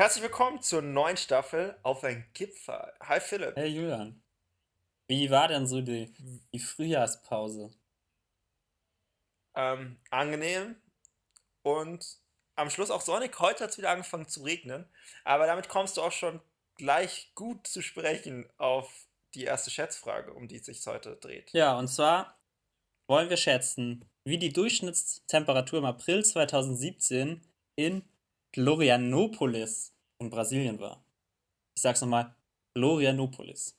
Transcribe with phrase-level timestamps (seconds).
[0.00, 2.90] Herzlich willkommen zur neuen Staffel auf ein Gipfel.
[3.02, 3.54] Hi Philipp.
[3.54, 4.22] Hey Julian.
[5.08, 6.10] Wie war denn so die,
[6.54, 7.70] die Frühjahrspause?
[9.54, 10.76] Ähm, angenehm
[11.60, 12.16] und
[12.56, 13.38] am Schluss auch sonnig.
[13.40, 14.88] Heute hat es wieder angefangen zu regnen,
[15.24, 16.40] aber damit kommst du auch schon
[16.76, 21.52] gleich gut zu sprechen auf die erste Schätzfrage, um die es sich heute dreht.
[21.52, 22.40] Ja, und zwar
[23.06, 27.42] wollen wir schätzen, wie die Durchschnittstemperatur im April 2017
[27.76, 28.09] in
[28.54, 31.04] Florianopolis in Brasilien war.
[31.76, 32.34] Ich sag's nochmal,
[32.76, 33.76] Florianopolis.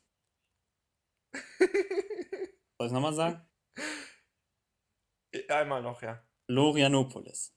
[1.59, 3.41] Soll ich nochmal sagen?
[5.49, 6.21] Einmal noch, ja.
[6.49, 7.53] Florianopolis.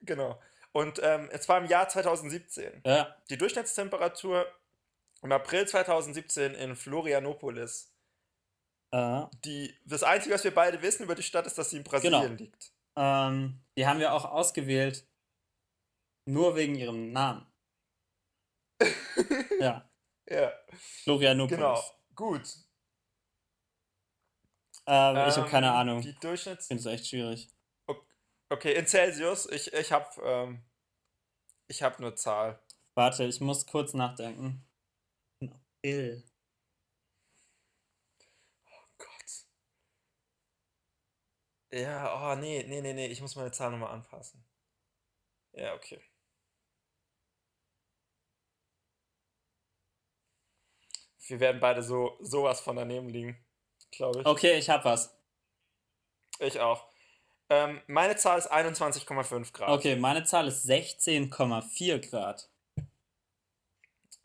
[0.00, 0.40] Genau.
[0.72, 2.82] Und ähm, es war im Jahr 2017.
[2.84, 3.16] Ja.
[3.30, 4.46] Die Durchschnittstemperatur
[5.22, 7.92] im April 2017 in Florianopolis.
[8.90, 11.84] Äh, Die, das Einzige, was wir beide wissen über die Stadt, ist, dass sie in
[11.84, 12.34] Brasilien Genau.
[12.34, 12.72] liegt.
[12.96, 15.06] ähm, die haben wir auch ausgewählt,
[16.26, 17.46] nur wegen ihrem Namen.
[19.60, 19.88] Ja,
[20.28, 20.52] Ja,
[21.04, 21.56] Florianopolis.
[21.58, 21.80] genau.
[22.14, 22.56] Gut.
[24.86, 26.00] Ähm, ich habe keine Ähm, Ahnung.
[26.02, 26.64] Die Durchschnitts...
[26.64, 27.48] Ich finde es echt schwierig.
[28.50, 29.46] Okay, in Celsius.
[29.46, 30.64] Ich, ich habe ähm,
[31.68, 32.60] ich hab nur Zahl.
[32.94, 34.66] Warte, ich muss kurz nachdenken.
[35.40, 36.24] April.
[38.66, 39.46] Oh Gott.
[41.72, 43.06] Ja, oh nee, nee, nee, nee.
[43.06, 44.44] Ich muss meine Zahl nochmal anpassen.
[45.52, 46.02] Ja, okay.
[51.28, 53.36] Wir werden beide so sowas von daneben liegen,
[53.90, 54.26] glaube ich.
[54.26, 55.16] Okay, ich hab was.
[56.38, 56.86] Ich auch.
[57.48, 59.68] Ähm, meine Zahl ist 21,5 Grad.
[59.68, 62.48] Okay, meine Zahl ist 16,4 Grad.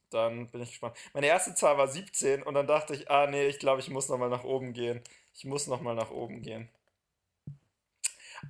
[0.10, 0.96] Dann bin ich gespannt.
[1.14, 4.08] Meine erste Zahl war 17 und dann dachte ich, ah nee, ich glaube, ich muss
[4.08, 5.04] nochmal nach oben gehen.
[5.34, 6.70] Ich muss nochmal nach oben gehen.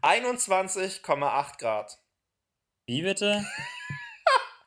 [0.02, 1.98] 21,8 Grad.
[2.86, 3.44] Wie bitte?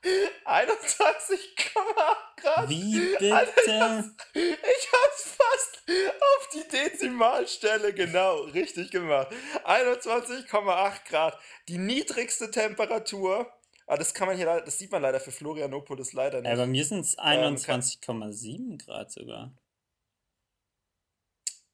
[0.44, 2.68] 21,8 Grad?
[2.68, 4.14] Wie bitte?
[4.34, 9.28] Ich hab's fast auf die Dezimalstelle genau richtig gemacht.
[9.64, 11.38] 21,8 Grad.
[11.68, 13.52] Die niedrigste Temperatur.
[13.86, 16.52] Ah, das kann man hier leider, das sieht man leider für Florianopolis leider nicht.
[16.52, 19.52] Äh, bei mir sind es Ähm, 21,7 Grad sogar.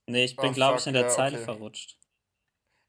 [0.07, 1.45] Nee, ich bin, Oh, glaube ich, in der ja, Zeile okay.
[1.45, 1.99] verrutscht.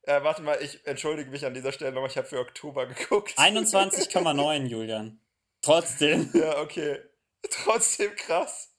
[0.03, 3.37] Äh, warte mal, ich entschuldige mich an dieser Stelle nochmal, ich habe für Oktober geguckt.
[3.37, 5.19] 21,9, Julian.
[5.61, 6.29] Trotzdem.
[6.33, 6.99] Ja, okay.
[7.63, 8.73] Trotzdem krass.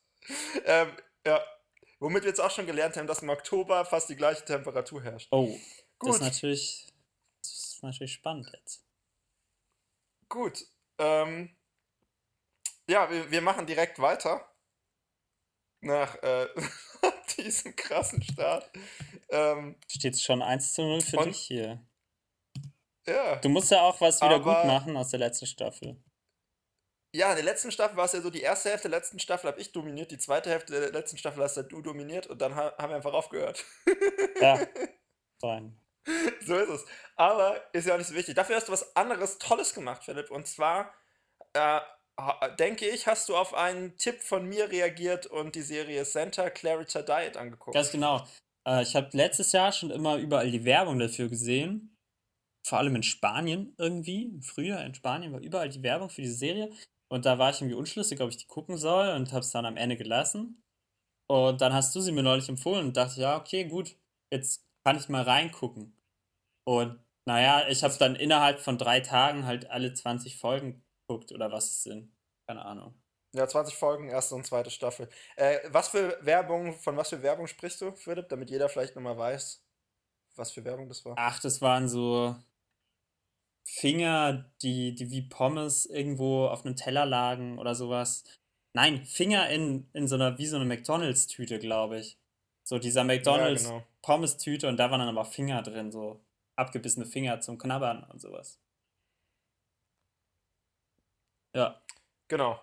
[0.64, 0.92] Ähm,
[1.26, 1.42] ja.
[2.00, 5.28] Womit wir jetzt auch schon gelernt haben, dass im Oktober fast die gleiche Temperatur herrscht.
[5.32, 6.14] Oh, das Gut.
[6.14, 6.86] ist natürlich,
[7.42, 8.84] das ist natürlich spannend jetzt.
[10.28, 10.64] Gut.
[10.98, 11.56] Ähm,
[12.88, 14.48] ja, wir, wir machen direkt weiter.
[15.80, 16.46] Nach äh,
[17.36, 18.70] diesem krassen Start.
[19.28, 21.84] Ähm, Steht es schon 1 zu 0 für dich hier.
[23.06, 23.36] ja.
[23.36, 26.00] Du musst ja auch was wieder gut machen aus der letzten Staffel.
[27.14, 29.48] Ja, in der letzten Staffel war es ja so, die erste Hälfte der letzten Staffel
[29.48, 32.74] habe ich dominiert, die zweite Hälfte der letzten Staffel hast du dominiert und dann ha
[32.76, 33.64] haben wir einfach aufgehört.
[34.40, 34.60] Ja,
[35.40, 35.78] fein.
[36.44, 36.84] So ist es.
[37.16, 38.34] Aber ist ja auch nicht so wichtig.
[38.34, 40.30] Dafür hast du was anderes Tolles gemacht, Philipp.
[40.30, 40.94] Und zwar,
[41.52, 41.80] äh,
[42.58, 47.02] denke ich, hast du auf einen Tipp von mir reagiert und die Serie Santa Clarita
[47.02, 47.74] Diet angeguckt.
[47.74, 48.26] Ganz genau.
[48.66, 51.96] Äh, ich habe letztes Jahr schon immer überall die Werbung dafür gesehen.
[52.66, 54.38] Vor allem in Spanien irgendwie.
[54.42, 56.70] Früher in Spanien war überall die Werbung für diese Serie.
[57.10, 59.66] Und da war ich irgendwie unschlüssig, ob ich die gucken soll und habe es dann
[59.66, 60.62] am Ende gelassen.
[61.26, 63.96] Und dann hast du sie mir neulich empfohlen und dachte, ja, okay, gut,
[64.32, 65.96] jetzt kann ich mal reingucken.
[66.66, 71.52] Und naja, ich habe dann innerhalb von drei Tagen halt alle 20 Folgen geguckt oder
[71.52, 72.10] was es sind.
[72.46, 72.94] Keine Ahnung.
[73.34, 75.08] Ja, 20 Folgen, erste und zweite Staffel.
[75.36, 79.18] Äh, was für Werbung, von was für Werbung sprichst du, Philipp, damit jeder vielleicht nochmal
[79.18, 79.62] weiß,
[80.36, 81.14] was für Werbung das war?
[81.18, 82.34] Ach, das waren so
[83.80, 88.24] Finger, die, die wie Pommes irgendwo auf einem Teller lagen oder sowas.
[88.72, 92.18] Nein, Finger in, in so einer, wie so eine McDonalds-Tüte, glaube ich.
[92.64, 93.86] So dieser Ja, McDonalds genau.
[94.68, 96.20] Und da waren dann aber Finger drin, so
[96.56, 98.58] abgebissene Finger zum Knabbern und sowas.
[101.54, 101.80] Ja,
[102.28, 102.60] Genau.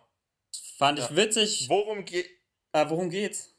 [0.78, 1.16] fand ich Ja.
[1.16, 1.70] witzig.
[1.70, 2.30] Worum geht.
[2.74, 3.55] Äh, worum geht's?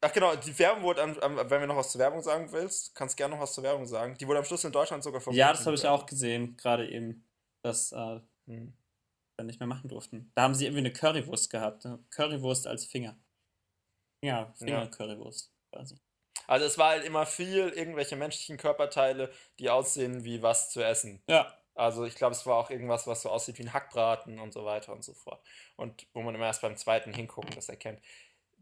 [0.00, 2.94] Ach genau, die Werbung wurde, am, am, wenn wir noch was zur Werbung sagen willst,
[2.94, 4.16] kannst gerne noch was zur Werbung sagen.
[4.18, 5.38] Die wurde am Schluss in Deutschland sogar verboten.
[5.38, 7.26] Ja, das habe ich auch gesehen, gerade eben,
[7.62, 8.20] dass äh.
[8.46, 8.76] Hm.
[9.36, 10.30] wir nicht mehr machen durften.
[10.34, 11.84] Da haben sie irgendwie eine Currywurst gehabt.
[11.84, 11.98] ne?
[12.10, 13.18] Currywurst als Finger.
[14.22, 15.98] Ja, Finger-Currywurst quasi.
[16.46, 21.22] Also es war halt immer viel irgendwelche menschlichen Körperteile, die aussehen wie was zu essen.
[21.28, 24.52] Ja, Also ich glaube, es war auch irgendwas, was so aussieht wie ein Hackbraten und
[24.52, 25.44] so weiter und so fort.
[25.76, 28.00] Und wo man immer erst beim zweiten hingucken das erkennt.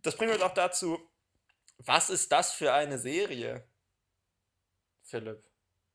[0.02, 0.98] Das bringt uns auch dazu,
[1.78, 3.66] was ist das für eine Serie,
[5.02, 5.44] Philipp?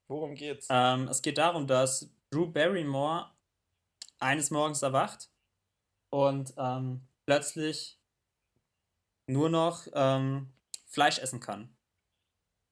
[0.07, 0.67] Worum geht's?
[0.69, 3.31] ähm, es geht darum, dass Drew Barrymore
[4.19, 5.29] eines Morgens erwacht
[6.09, 7.99] und ähm, plötzlich
[9.27, 10.51] nur noch ähm,
[10.87, 11.75] Fleisch essen kann.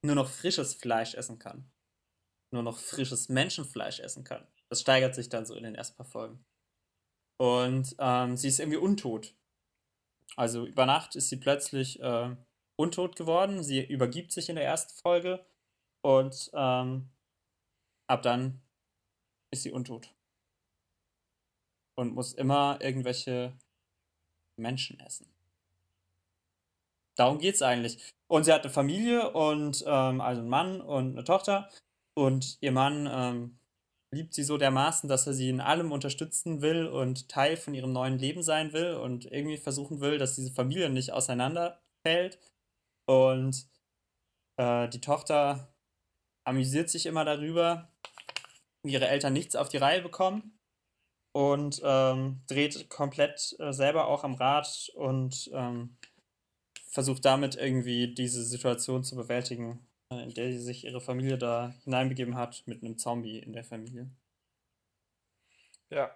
[0.02, 1.72] Nur noch frisches Fleisch essen kann.
[2.52, 4.48] Nur noch frisches Menschenfleisch essen kann.
[4.70, 6.44] Das steigert sich dann so in den ersten paar Folgen.
[7.38, 9.36] Und ähm, sie ist irgendwie untot.
[10.36, 12.36] Also über Nacht ist sie plötzlich äh,
[12.78, 13.64] untot geworden.
[13.64, 15.46] Sie übergibt sich in der ersten Folge
[16.02, 17.10] und ähm,
[18.08, 18.62] ab dann
[19.52, 20.14] ist sie untot.
[21.98, 23.58] Und muss immer irgendwelche
[24.58, 25.28] Menschen essen.
[27.18, 28.14] Darum geht es eigentlich.
[28.28, 31.70] Und sie hat eine Familie und ähm, also einen Mann und eine Tochter.
[32.16, 33.60] Und ihr Mann ähm,
[34.14, 37.92] liebt sie so dermaßen, dass er sie in allem unterstützen will und Teil von ihrem
[37.92, 42.40] neuen Leben sein will und irgendwie versuchen will, dass diese Familie nicht auseinanderfällt.
[43.08, 43.68] Und
[44.58, 45.74] äh, die Tochter
[46.44, 47.90] amüsiert sich immer darüber,
[48.84, 50.60] wie ihre Eltern nichts auf die Reihe bekommen
[51.32, 55.98] und ähm, dreht komplett äh, selber auch am Rad und ähm,
[56.90, 61.74] versucht damit irgendwie diese Situation zu bewältigen, äh, in der sie sich ihre Familie da
[61.84, 64.10] hineinbegeben hat mit einem Zombie in der Familie.
[65.90, 66.16] Ja.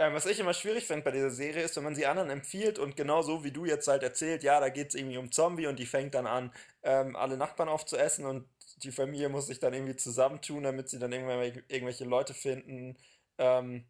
[0.00, 2.78] Ähm, was ich immer schwierig finde bei dieser Serie ist, wenn man sie anderen empfiehlt
[2.78, 5.66] und genau so wie du jetzt halt erzählt, ja, da geht es irgendwie um Zombie
[5.66, 8.48] und die fängt dann an, ähm, alle Nachbarn aufzuessen und
[8.78, 12.96] die Familie muss sich dann irgendwie zusammentun, damit sie dann irgendwann irgendwelche Leute finden
[13.36, 13.84] ähm,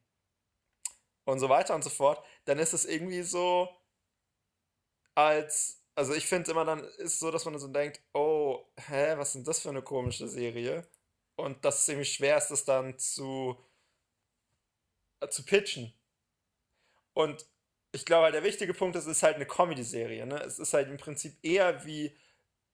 [1.26, 3.68] und so weiter und so fort, dann ist es irgendwie so,
[5.14, 9.28] als also ich finde immer dann ist so, dass man so denkt, oh, hä, was
[9.28, 10.88] ist denn das für eine komische Serie?
[11.36, 13.56] Und dass es irgendwie schwer ist, das dann zu,
[15.20, 15.92] äh, zu pitchen.
[17.22, 17.46] Und
[17.92, 20.26] ich glaube, halt, der wichtige Punkt ist, es ist halt eine Comedy-Serie.
[20.26, 20.36] Ne?
[20.42, 22.16] Es ist halt im Prinzip eher wie,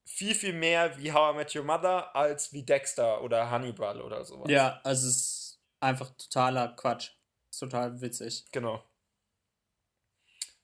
[0.07, 4.23] viel, viel mehr wie How I Met Your Mother als wie Dexter oder Hannibal oder
[4.23, 4.49] sowas.
[4.49, 7.11] Ja, also es ist einfach totaler Quatsch.
[7.49, 8.45] Ist total witzig.
[8.51, 8.83] Genau.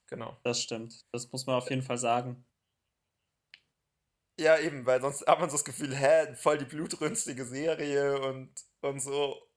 [0.08, 0.38] Genau.
[0.44, 1.06] Das stimmt.
[1.12, 2.46] Das muss man auf jeden Fall sagen.
[4.40, 8.54] Ja, eben, weil sonst hat man so das Gefühl, hä, voll die blutrünstige Serie und,
[8.82, 9.48] und so.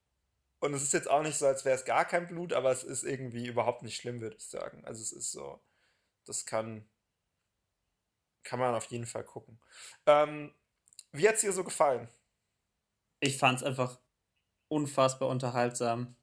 [0.67, 2.85] Und es ist jetzt auch nicht so, als wäre es gar kein Blut, aber es
[2.85, 4.85] ist irgendwie überhaupt nicht schlimm, würde ich sagen.
[4.85, 5.61] Also es ist so,
[6.25, 6.87] das kann,
[8.43, 9.59] kann man auf jeden Fall gucken.
[10.07, 10.55] Ähm,
[11.13, 12.09] wie hat es dir so gefallen?
[13.21, 13.99] Ich fand es einfach
[14.69, 16.17] unfassbar unterhaltsam.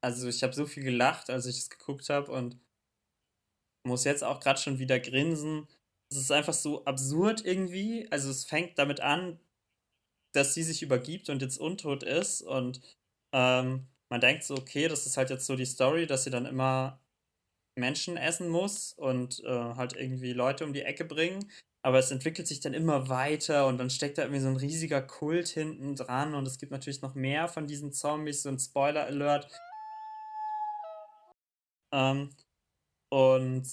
[0.00, 2.58] Also ich habe so viel gelacht, als ich es geguckt habe und
[3.84, 5.66] muss jetzt auch gerade schon wieder grinsen
[6.10, 8.08] es ist einfach so absurd irgendwie.
[8.10, 9.38] Also es fängt damit an,
[10.38, 12.80] dass sie sich übergibt und jetzt untot ist und
[13.34, 16.46] ähm, man denkt so, okay, das ist halt jetzt so die Story, dass sie dann
[16.46, 17.00] immer
[17.78, 21.50] Menschen essen muss und äh, halt irgendwie Leute um die Ecke bringen.
[21.82, 25.00] Aber es entwickelt sich dann immer weiter und dann steckt da irgendwie so ein riesiger
[25.00, 29.48] Kult hinten dran und es gibt natürlich noch mehr von diesen Zombies, so ein Spoiler-Alert.
[31.92, 32.30] Ähm,
[33.10, 33.66] und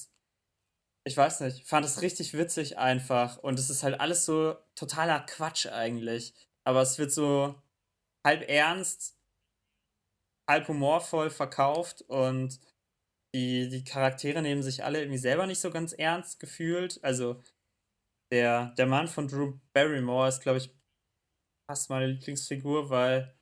[1.07, 3.37] ich weiß nicht, ich fand es richtig witzig einfach.
[3.37, 6.33] Und es ist halt alles so totaler Quatsch eigentlich.
[6.65, 7.55] Aber es wird so
[8.25, 9.17] halb ernst,
[10.49, 12.59] halb humorvoll verkauft und
[13.35, 17.03] die, die Charaktere nehmen sich alle irgendwie selber nicht so ganz ernst gefühlt.
[17.03, 17.41] Also
[18.31, 20.73] der, der Mann von Drew Barrymore ist, glaube ich,
[21.69, 23.35] fast meine Lieblingsfigur, weil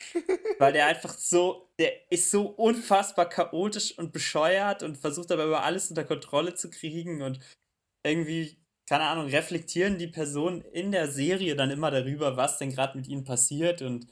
[0.58, 5.62] weil der einfach so, der ist so unfassbar chaotisch und bescheuert und versucht aber über
[5.62, 7.40] alles unter Kontrolle zu kriegen und
[8.04, 12.98] irgendwie, keine Ahnung, reflektieren die Personen in der Serie dann immer darüber, was denn gerade
[12.98, 14.06] mit ihnen passiert und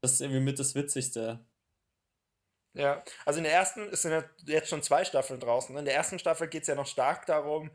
[0.00, 1.40] das ist irgendwie mit das Witzigste.
[2.72, 5.76] Ja, also in der ersten, es sind ja jetzt schon zwei Staffeln draußen.
[5.76, 7.70] In der ersten Staffel geht es ja noch stark darum,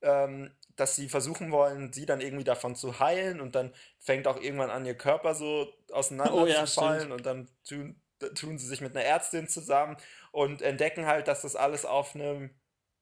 [0.00, 4.40] ähm, dass sie versuchen wollen, sie dann irgendwie davon zu heilen und dann fängt auch
[4.40, 8.00] irgendwann an, ihr Körper so auseinanderzufallen oh, ja, und dann tun,
[8.34, 9.96] tun sie sich mit einer Ärztin zusammen
[10.30, 12.50] und entdecken halt, dass das alles auf einem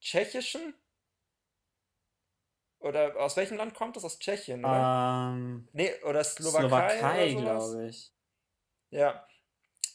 [0.00, 0.74] tschechischen
[2.86, 4.04] oder aus welchem Land kommt das?
[4.04, 5.32] Aus Tschechien, oder?
[5.34, 8.12] Ähm, nee, oder Slowakei, Slowakei glaube ich.
[8.90, 9.25] Ja,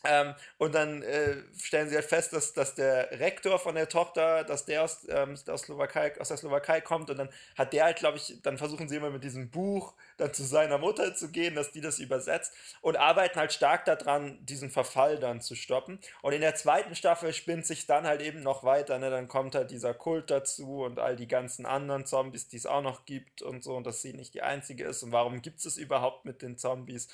[0.03, 4.43] ähm, und dann äh, stellen sie halt fest, dass, dass der Rektor von der Tochter,
[4.43, 7.97] dass der aus, ähm, aus, Slowakei, aus der Slowakei kommt und dann hat der halt,
[7.97, 11.53] glaube ich, dann versuchen sie immer mit diesem Buch dann zu seiner Mutter zu gehen,
[11.53, 15.99] dass die das übersetzt und arbeiten halt stark daran, diesen Verfall dann zu stoppen.
[16.23, 19.11] Und in der zweiten Staffel spinnt sich dann halt eben noch weiter, ne?
[19.11, 22.81] dann kommt halt dieser Kult dazu und all die ganzen anderen Zombies, die es auch
[22.81, 25.77] noch gibt und so und dass sie nicht die einzige ist und warum gibt es
[25.77, 27.07] überhaupt mit den Zombies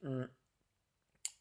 [0.00, 0.24] mm.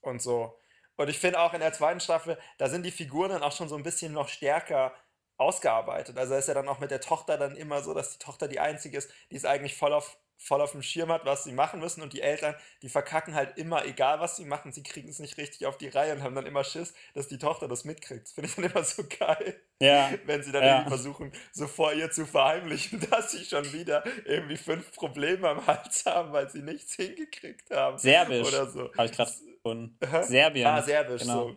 [0.02, 0.61] und so.
[0.98, 3.70] Und ich finde auch in der zweiten Staffel, da sind die Figuren dann auch schon
[3.70, 4.94] so ein bisschen noch stärker
[5.38, 6.18] ausgearbeitet.
[6.18, 8.60] Also ist ja dann auch mit der Tochter dann immer so, dass die Tochter die
[8.60, 11.80] einzige ist, die ist eigentlich voll auf voll auf dem Schirm hat, was sie machen
[11.80, 15.20] müssen und die Eltern, die verkacken halt immer, egal was sie machen, sie kriegen es
[15.20, 18.24] nicht richtig auf die Reihe und haben dann immer Schiss, dass die Tochter das mitkriegt.
[18.26, 19.62] Das finde ich dann immer so geil.
[19.80, 20.10] Ja.
[20.26, 20.70] Wenn sie dann Ja.
[20.78, 25.68] irgendwie versuchen, so vor ihr zu verheimlichen, dass sie schon wieder irgendwie fünf Probleme am
[25.68, 28.00] Hals haben, weil sie nichts hingekriegt haben.
[28.00, 28.48] Serbisch.
[28.48, 28.92] Oder so.
[28.98, 29.32] Habe ich gerade
[29.64, 29.98] gefunden.
[30.04, 30.24] Hä?
[30.24, 30.68] Serbien.
[30.68, 31.50] Ah, Serbisch, Genau.
[31.50, 31.56] so.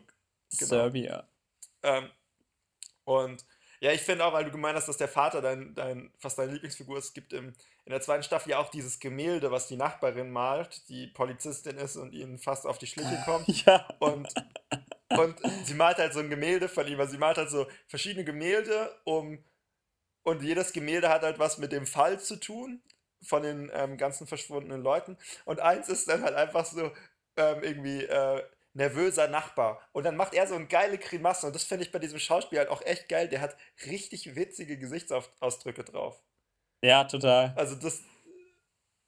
[0.59, 0.69] genau.
[0.69, 1.29] Serbia.
[1.83, 2.11] Ähm,
[3.05, 3.45] und
[3.81, 6.53] ja, ich finde auch, weil du gemeint hast, dass der Vater dein, dein, fast deine
[6.53, 7.49] Lieblingsfigur ist, es gibt im,
[7.85, 11.97] in der zweiten Staffel ja auch dieses Gemälde, was die Nachbarin malt, die Polizistin ist
[11.97, 13.47] und ihnen fast auf die Schliche kommt.
[13.67, 13.87] Ja.
[13.99, 14.33] Und,
[15.11, 16.99] und sie malt halt so ein Gemälde von ihm.
[16.99, 19.45] Also sie malt halt so verschiedene Gemälde, um.
[20.27, 22.81] Und jedes Gemälde hat halt was mit dem Fall zu tun
[23.23, 25.19] von den ähm, ganzen verschwundenen Leuten.
[25.45, 26.91] Und eins ist dann halt einfach so
[27.37, 29.81] ähm, irgendwie äh, nervöser Nachbar.
[29.93, 31.47] Und dann macht er so eine geile Grimasse.
[31.47, 33.29] Und das finde ich bei diesem Schauspiel halt auch echt geil.
[33.29, 36.21] Der hat richtig witzige Gesichtsausdrücke drauf.
[36.83, 37.55] Ja, total.
[37.57, 38.03] Also das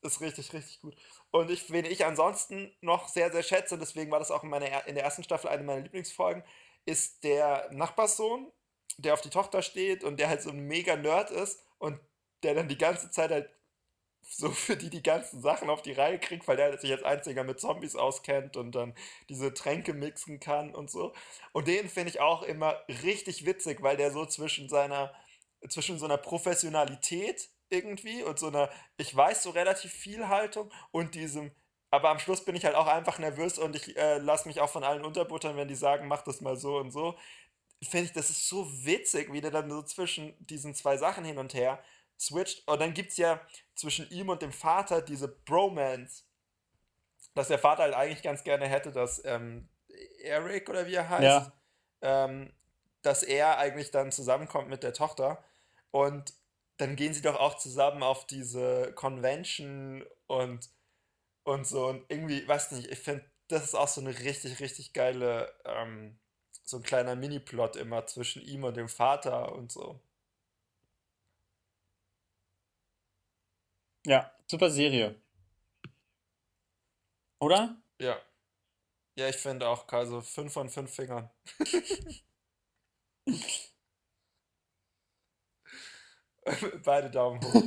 [0.03, 0.97] ist richtig, richtig gut.
[1.31, 4.49] Und ich, wen ich ansonsten noch sehr, sehr schätze, und deswegen war das auch in,
[4.51, 6.45] meiner, er- in der ersten Staffel eine meiner Lieblingsfolgen,
[6.85, 8.53] ist der Nachbarssohn,
[8.99, 11.99] der auf die Tochter steht und der halt so ein mega Nerd ist und
[12.45, 13.51] der dann die ganze Zeit halt
[14.29, 17.45] so für die die ganzen Sachen auf die Reihe kriegt, weil der sich als einziger
[17.45, 18.95] mit Zombies auskennt und dann
[19.29, 21.13] diese Tränke mixen kann und so.
[21.53, 25.15] Und den finde ich auch immer richtig witzig, weil der so zwischen seiner,
[25.69, 31.15] zwischen so einer Professionalität irgendwie und so einer, ich weiß so relativ viel Haltung und
[31.15, 31.53] diesem,
[31.91, 34.71] aber am Schluss bin ich halt auch einfach nervös und ich äh, lasse mich auch
[34.71, 37.17] von allen unterbuttern, wenn die sagen, mach das mal so und so.
[37.83, 41.39] Finde ich, das ist so witzig, wie der dann so zwischen diesen zwei Sachen hin
[41.39, 41.83] und her
[42.19, 42.67] switcht.
[42.69, 43.41] Und dann gibt es ja
[43.75, 46.25] zwischen ihm und dem Vater diese Bromance,
[47.35, 49.69] dass der Vater halt eigentlich ganz gerne hätte, dass ähm,
[50.23, 51.53] Eric oder wie er heißt, Ja.
[52.03, 52.53] ähm,
[53.03, 55.45] dass er eigentlich dann zusammenkommt mit der Tochter.
[55.91, 56.33] Und
[56.79, 60.69] dann gehen sie doch auch zusammen auf diese Convention und,
[61.45, 61.87] und so.
[61.89, 66.19] Und irgendwie, weiß nicht, ich finde, das ist auch so eine richtig, richtig geile, ähm,
[66.65, 70.01] so ein kleiner Mini-Plot immer zwischen ihm und dem Vater und so.
[74.07, 75.15] Ja, super Serie.
[77.41, 77.77] Oder?
[78.01, 78.17] Ja.
[79.17, 81.31] Ja, ich finde auch, also fünf von fünf Fingern.
[86.85, 87.63] Beide Daumen hoch.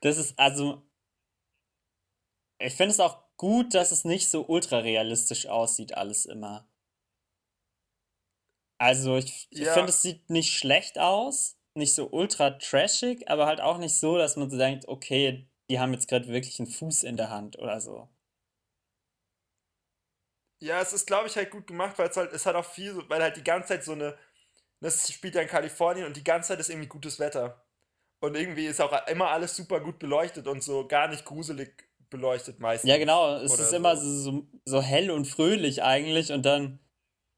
[0.00, 0.82] Das ist also.
[2.58, 6.68] Ich finde es auch gut, dass es nicht so ultra realistisch aussieht, alles immer.
[8.78, 9.72] Also, ich, ich Ja.
[9.74, 14.18] finde, es sieht nicht schlecht aus, nicht so ultra trashig, aber halt auch nicht so,
[14.18, 17.58] dass man so denkt, okay, die haben jetzt gerade wirklich einen Fuß in der Hand
[17.58, 18.08] oder so.
[20.62, 22.96] Ja, es ist, glaube ich, halt gut gemacht, weil es halt, es hat auch viel,
[23.08, 24.16] weil halt die ganze Zeit so eine,
[24.80, 27.62] das spielt ja in Kalifornien und die ganze Zeit ist irgendwie gutes Wetter.
[28.20, 32.60] Und irgendwie ist auch immer alles super gut beleuchtet und so gar nicht gruselig beleuchtet
[32.60, 32.88] meistens.
[32.88, 33.76] Ja, genau, es ist so.
[33.76, 36.78] immer so, so, hell und fröhlich eigentlich und dann,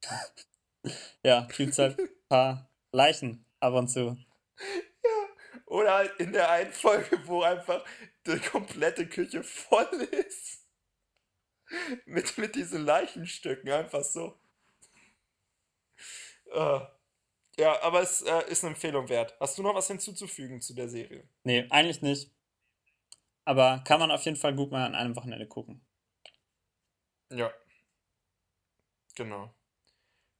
[1.24, 4.16] ja, gibt's halt ein paar Leichen ab und zu.
[5.66, 7.84] Oder halt in der einen Folge, wo einfach
[8.26, 10.66] die komplette Küche voll ist.
[12.06, 14.40] Mit, mit diesen Leichenstücken, einfach so.
[16.52, 16.80] Äh,
[17.58, 19.36] ja, aber es äh, ist eine Empfehlung wert.
[19.40, 21.28] Hast du noch was hinzuzufügen zu der Serie?
[21.42, 22.30] Nee, eigentlich nicht.
[23.44, 25.84] Aber kann man auf jeden Fall gut mal an einem Wochenende gucken.
[27.30, 27.52] Ja.
[29.14, 29.52] Genau.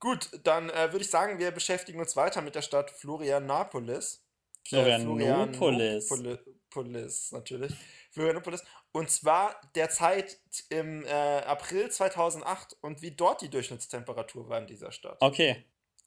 [0.00, 4.24] Gut, dann äh, würde ich sagen, wir beschäftigen uns weiter mit der Stadt Florianopolis.
[4.70, 6.06] Äh, Florianopolis.
[6.06, 7.74] Florianopolis, natürlich.
[8.12, 8.62] Florianopolis.
[8.92, 10.38] Und zwar derzeit
[10.70, 15.18] im äh, April 2008 und wie dort die Durchschnittstemperatur war in dieser Stadt.
[15.20, 15.64] Okay,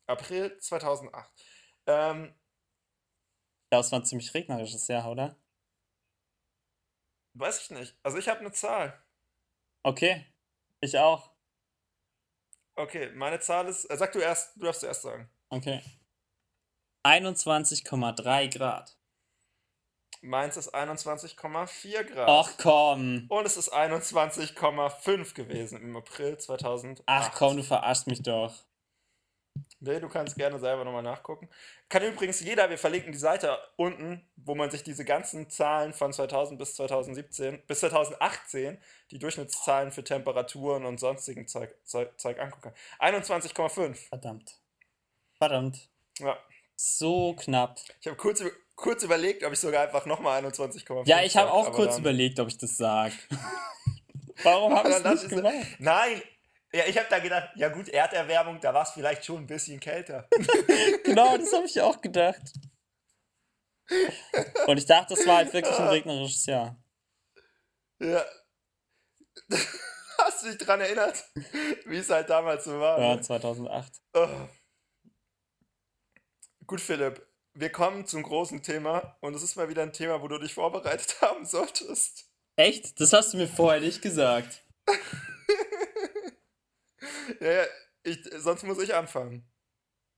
[0.07, 1.29] April 2008.
[1.87, 2.33] Ähm,
[3.69, 5.37] das war ein ziemlich regnerisches Jahr, oder?
[7.33, 7.95] weiß ich nicht.
[8.03, 9.01] Also ich habe eine Zahl.
[9.83, 10.25] Okay,
[10.79, 11.30] ich auch.
[12.75, 13.85] Okay, meine Zahl ist.
[13.85, 15.29] Äh, sag du erst, du darfst zuerst sagen.
[15.49, 15.81] Okay.
[17.03, 18.97] 21,3 Grad.
[20.21, 22.29] Meins ist 21,4 Grad.
[22.29, 23.25] Ach komm.
[23.27, 27.03] Und es ist 21,5 gewesen im April 2008.
[27.07, 28.53] Ach komm, du verarschst mich doch.
[29.83, 31.49] Nee, du kannst gerne selber nochmal nachgucken.
[31.89, 36.13] Kann übrigens jeder, wir verlinken die Seite unten, wo man sich diese ganzen Zahlen von
[36.13, 38.77] 2000 bis 2017, bis 2018,
[39.09, 43.15] die Durchschnittszahlen für Temperaturen und sonstigen Zeug, Zeug, Zeug angucken kann.
[43.15, 43.95] 21,5.
[44.09, 44.53] Verdammt.
[45.39, 45.89] Verdammt.
[46.19, 46.37] Ja.
[46.75, 47.79] So knapp.
[48.01, 48.43] Ich habe kurz,
[48.75, 52.49] kurz überlegt, ob ich sogar einfach nochmal 21,5 Ja, ich habe auch kurz überlegt, ob
[52.49, 53.15] ich das sage.
[54.43, 55.55] Warum habe ich es nicht gemacht?
[55.79, 56.21] Nein!
[56.73, 59.79] Ja, ich habe da gedacht, ja gut, Erderwärmung, da war es vielleicht schon ein bisschen
[59.79, 60.27] kälter.
[61.03, 62.41] Genau, das habe ich auch gedacht.
[64.67, 66.81] Und ich dachte, das war halt wirklich ein regnerisches Jahr.
[67.99, 68.25] Ja.
[70.17, 71.25] Hast du dich dran erinnert,
[71.85, 72.99] wie es halt damals so war?
[73.01, 73.21] Ja, ne?
[73.21, 73.91] 2008.
[74.13, 74.27] Oh.
[76.65, 80.27] Gut, Philipp, wir kommen zum großen Thema und es ist mal wieder ein Thema, wo
[80.27, 82.29] du dich vorbereitet haben solltest.
[82.55, 82.99] Echt?
[82.99, 84.63] Das hast du mir vorher nicht gesagt.
[87.39, 87.65] Ja, ja,
[88.03, 89.47] ich, sonst muss ich anfangen.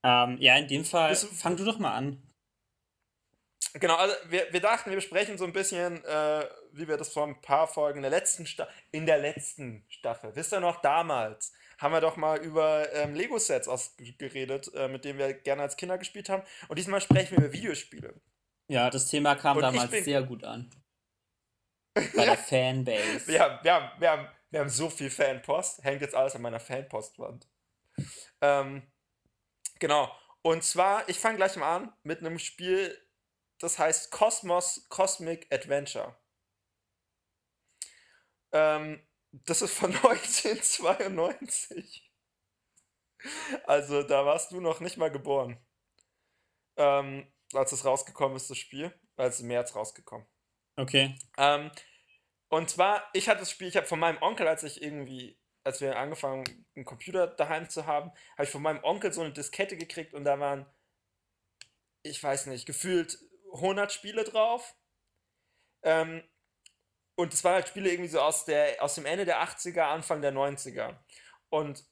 [0.05, 2.21] Ähm, ja, in dem Fall, Bist du- fang du doch mal an.
[3.75, 7.25] Genau, also wir, wir dachten, wir besprechen so ein bisschen, äh, wie wir das vor
[7.25, 11.53] ein paar Folgen in der letzten Sta in der letzten Staffel, wisst ihr noch, damals
[11.79, 15.97] haben wir doch mal über ähm, Lego-Sets geredet, äh, mit denen wir gerne als Kinder
[15.97, 16.43] gespielt haben.
[16.67, 18.13] Und diesmal sprechen wir über Videospiele.
[18.69, 20.69] Ja, das Thema kam Und damals bin- sehr gut an.
[22.15, 23.27] Bei der Fanbase.
[23.27, 26.43] Wir haben, wir, haben, wir, haben, wir haben so viel Fanpost, hängt jetzt alles an
[26.43, 27.49] meiner Fanpostwand.
[28.39, 28.83] Ähm,
[29.79, 30.15] genau.
[30.43, 32.95] Und zwar, ich fange gleich mal an mit einem Spiel,
[33.57, 36.15] das heißt Cosmos Cosmic Adventure.
[38.51, 42.11] Ähm, das ist von 1992.
[43.65, 45.57] Also da warst du noch nicht mal geboren.
[46.77, 48.93] Ähm, als es rausgekommen ist, das Spiel.
[49.15, 50.27] Als im März rausgekommen.
[50.75, 51.15] Okay.
[51.37, 51.71] Ähm,
[52.53, 55.81] und zwar, ich hatte das Spiel, ich habe von meinem Onkel, als ich irgendwie, als
[55.81, 59.75] wir angefangen, einen Computer daheim zu haben, habe ich von meinem Onkel so eine Diskette
[59.75, 60.67] gekriegt und da waren,
[62.03, 63.17] ich weiß nicht, gefühlt
[63.53, 64.75] 100 Spiele drauf.
[65.81, 66.21] Ähm,
[67.15, 70.21] und es waren halt Spiele irgendwie so aus, der, aus dem Ende der 80er, Anfang
[70.21, 70.95] der 90er.
[71.49, 71.83] Und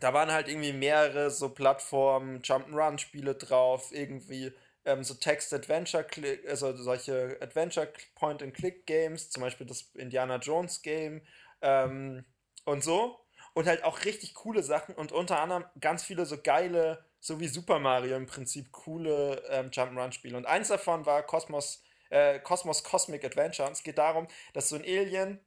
[0.00, 4.52] da waren halt irgendwie mehrere so Plattformen, Jump'n'Run-Spiele drauf, irgendwie
[4.84, 6.06] ähm, so Text-Adventure,
[6.48, 11.22] also solche Adventure-Point-and-Click-Games, zum Beispiel das Indiana Jones-Game
[11.60, 12.24] ähm,
[12.64, 13.18] und so.
[13.54, 17.48] Und halt auch richtig coole Sachen und unter anderem ganz viele so geile, so wie
[17.48, 20.36] Super Mario im Prinzip, coole ähm, Jump'n'Run-Spiele.
[20.36, 23.68] Und eins davon war Cosmos, äh, Cosmos Cosmic Adventure.
[23.68, 25.38] Und es geht darum, dass so ein Alien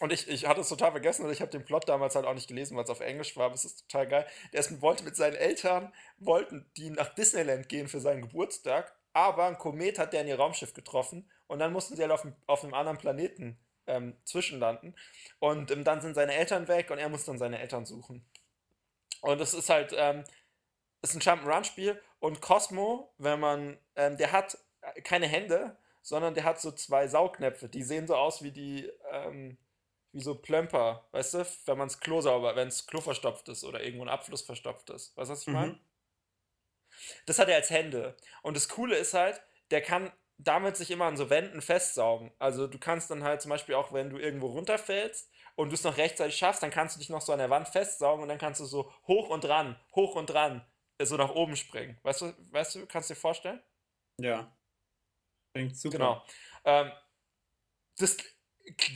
[0.00, 2.34] und ich, ich hatte es total vergessen und ich habe den Plot damals halt auch
[2.34, 4.26] nicht gelesen, weil es auf Englisch war, aber es ist total geil.
[4.52, 9.46] Der ist, wollte mit seinen Eltern, wollten die nach Disneyland gehen für seinen Geburtstag, aber
[9.46, 12.62] ein Komet hat der in ihr Raumschiff getroffen und dann mussten sie halt auf, auf
[12.62, 14.96] einem anderen Planeten ähm, zwischenlanden.
[15.38, 18.24] Und ähm, dann sind seine Eltern weg und er muss dann seine Eltern suchen.
[19.22, 20.24] Und es ist halt, ähm,
[21.02, 26.44] ist ein Jump'n'Run-Spiel und Cosmo, wenn man, ähm, der hat äh, keine Hände, sondern der
[26.44, 29.56] hat so zwei Saugnäpfe, die sehen so aus wie die, ähm,
[30.16, 33.64] wie so Plömper, weißt du, wenn man das Klo sauber, wenn das Klo verstopft ist
[33.64, 35.16] oder irgendwo ein Abfluss verstopft ist.
[35.16, 35.54] Weißt du, was ich Mhm.
[35.54, 35.78] meine?
[37.26, 38.16] Das hat er als Hände.
[38.42, 42.32] Und das Coole ist halt, der kann damit sich immer an so Wänden festsaugen.
[42.38, 45.84] Also du kannst dann halt zum Beispiel auch, wenn du irgendwo runterfällst und du es
[45.84, 48.38] noch rechtzeitig schaffst, dann kannst du dich noch so an der Wand festsaugen und dann
[48.38, 50.66] kannst du so hoch und ran, hoch und ran,
[50.98, 51.98] äh, so nach oben springen.
[52.02, 53.62] Weißt du, weißt du, kannst du dir vorstellen?
[54.18, 54.56] Ja.
[55.54, 55.98] Klingt super.
[55.98, 56.22] Genau.
[56.64, 56.92] Ähm,
[57.98, 58.16] das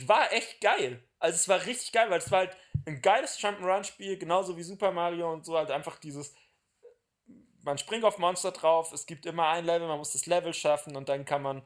[0.05, 1.03] war echt geil.
[1.21, 2.57] Also es war richtig geil, weil es war halt
[2.87, 6.33] ein geiles Jump'n'Run-Spiel, genauso wie Super Mario und so, halt einfach dieses,
[7.61, 10.95] man springt auf Monster drauf, es gibt immer ein Level, man muss das Level schaffen
[10.95, 11.61] und dann kann man,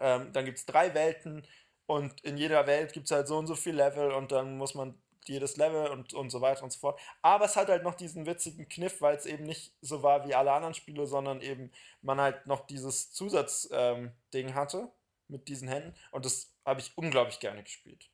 [0.00, 1.46] ähm, dann gibt es drei Welten
[1.86, 4.74] und in jeder Welt gibt es halt so und so viel Level und dann muss
[4.74, 7.00] man jedes Level und, und so weiter und so fort.
[7.22, 10.34] Aber es hat halt noch diesen witzigen Kniff, weil es eben nicht so war wie
[10.34, 14.90] alle anderen Spiele, sondern eben man halt noch dieses Zusatzding ähm, hatte
[15.28, 18.11] mit diesen Händen und das habe ich unglaublich gerne gespielt.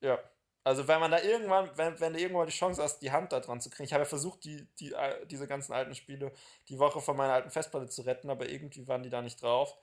[0.00, 0.18] Ja.
[0.64, 3.40] Also wenn man da irgendwann, wenn, wenn du irgendwann die Chance hast, die Hand da
[3.40, 3.84] dran zu kriegen.
[3.84, 6.32] Ich habe ja versucht, die, die, äh, diese ganzen alten Spiele
[6.68, 9.74] die Woche von meiner alten Festplatte zu retten, aber irgendwie waren die da nicht drauf.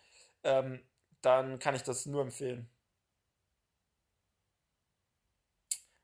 [0.43, 0.85] Ähm,
[1.21, 2.69] dann kann ich das nur empfehlen.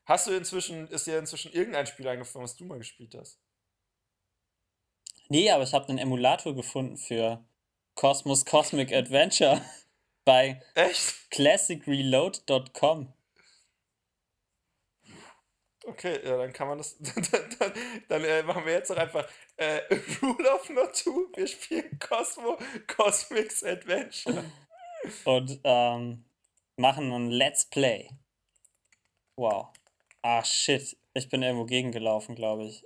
[0.04, 3.38] Hast du inzwischen, ist dir inzwischen irgendein Spiel eingefallen, was du mal gespielt hast?
[5.28, 7.44] Nee, aber ich habe einen Emulator gefunden für
[7.94, 9.62] Cosmos Cosmic Adventure
[10.24, 11.30] bei Echt?
[11.30, 13.12] classicreload.com.
[15.84, 16.96] Okay, ja, dann kann man das.
[17.00, 17.72] Dann, dann,
[18.08, 19.80] dann äh, machen wir jetzt doch einfach äh,
[20.22, 21.10] Rule of Not 2.
[21.36, 24.44] Wir spielen Cosmo Cosmics Adventure.
[25.24, 26.24] und ähm,
[26.76, 28.10] machen ein Let's Play.
[29.36, 29.68] Wow.
[30.22, 30.96] Ah, shit.
[31.14, 32.84] Ich bin irgendwo gegengelaufen, glaube ich.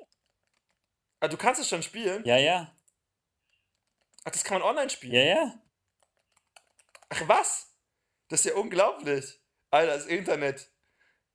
[1.20, 2.24] Ah, du kannst es schon spielen?
[2.24, 2.74] Ja, ja.
[4.24, 5.12] Ach, das kann man online spielen.
[5.12, 5.60] Ja, ja.
[7.10, 7.72] Ach, was?
[8.28, 9.38] Das ist ja unglaublich.
[9.70, 10.70] Alter, das Internet.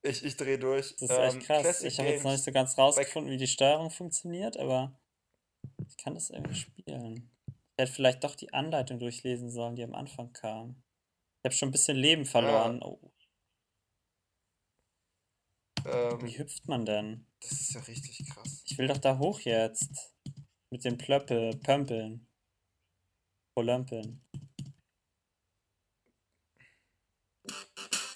[0.04, 0.96] Ich, ich dreh durch.
[0.98, 1.62] Das ist echt Ähm, krass.
[1.62, 5.00] Classic Ich habe jetzt noch nicht so ganz rausgefunden, wie die Steuerung funktioniert, aber
[5.88, 7.32] ich kann das irgendwie spielen.
[7.48, 10.84] Ich hätte vielleicht doch die Anleitung durchlesen sollen, die am Anfang kam.
[11.40, 12.82] Ich habe schon ein bisschen Leben verloren.
[12.84, 13.00] Oh,
[15.86, 17.26] Ähm, wie hüpft man denn?
[17.42, 18.64] das ist ja richtig krass.
[18.66, 20.14] Ich will doch da hoch jetzt.
[20.72, 22.28] Mit den Plöppel, Pömpeln.
[23.56, 24.24] Polömpeln.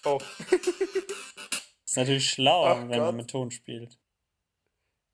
[0.05, 0.19] Oh.
[1.95, 2.97] Ist natürlich schlau, Ach wenn Gott.
[2.97, 3.97] man mit Ton spielt.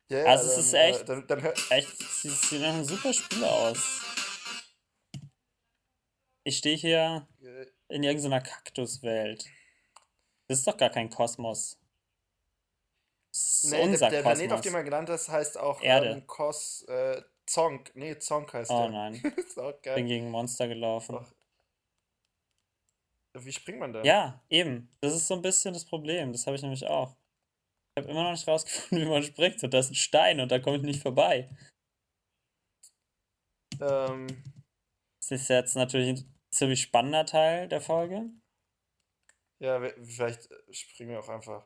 [0.10, 2.84] Ja, ja, Also es ist dann, echt- Äh, dann, dann Echt, sie sieht nach einem
[2.84, 3.78] super Spiel aus.
[6.44, 7.28] Ich stehe hier
[7.88, 9.46] in irgendeiner Kaktuswelt.
[10.48, 11.78] Das ist doch gar kein Kosmos.
[13.32, 14.64] Das ist nee, unser der, der Planet, auf Kosmos.
[14.64, 16.10] dem er gelandet ist, heißt auch Erde.
[16.10, 17.92] ähm, Kos, äh, Zonk.
[17.94, 18.90] Nee, Zonk heißt Oh der.
[18.90, 20.04] nein, ist auch bin geil.
[20.04, 21.18] gegen Monster gelaufen.
[21.22, 21.32] Ach.
[23.34, 24.04] Wie springt man da?
[24.04, 24.90] Ja, eben.
[25.02, 26.32] Das ist so ein bisschen das Problem.
[26.34, 27.16] Das habe ich nämlich auch.
[27.96, 29.64] Ich habe immer noch nicht rausgefunden, wie man springt.
[29.64, 31.50] Und da ist ein Stein und da komme ich nicht vorbei.
[33.80, 34.28] Ähm,
[35.22, 38.30] Das ist jetzt natürlich ein ziemlich spannender Teil der Folge.
[39.60, 41.66] ja, vielleicht äh, springen wir auch einfach.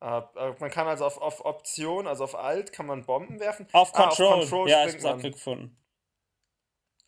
[0.00, 3.66] Aber man kann also auf, auf Option, also auf Alt, kann man Bomben werfen.
[3.72, 4.40] Auf Ah, auf Control.
[4.40, 5.76] Control ja, ich hab's gefunden.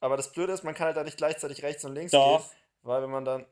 [0.00, 2.48] Aber das Blöde ist, man kann halt da nicht gleichzeitig rechts und links Doch.
[2.48, 3.46] gehen, weil wenn man dann,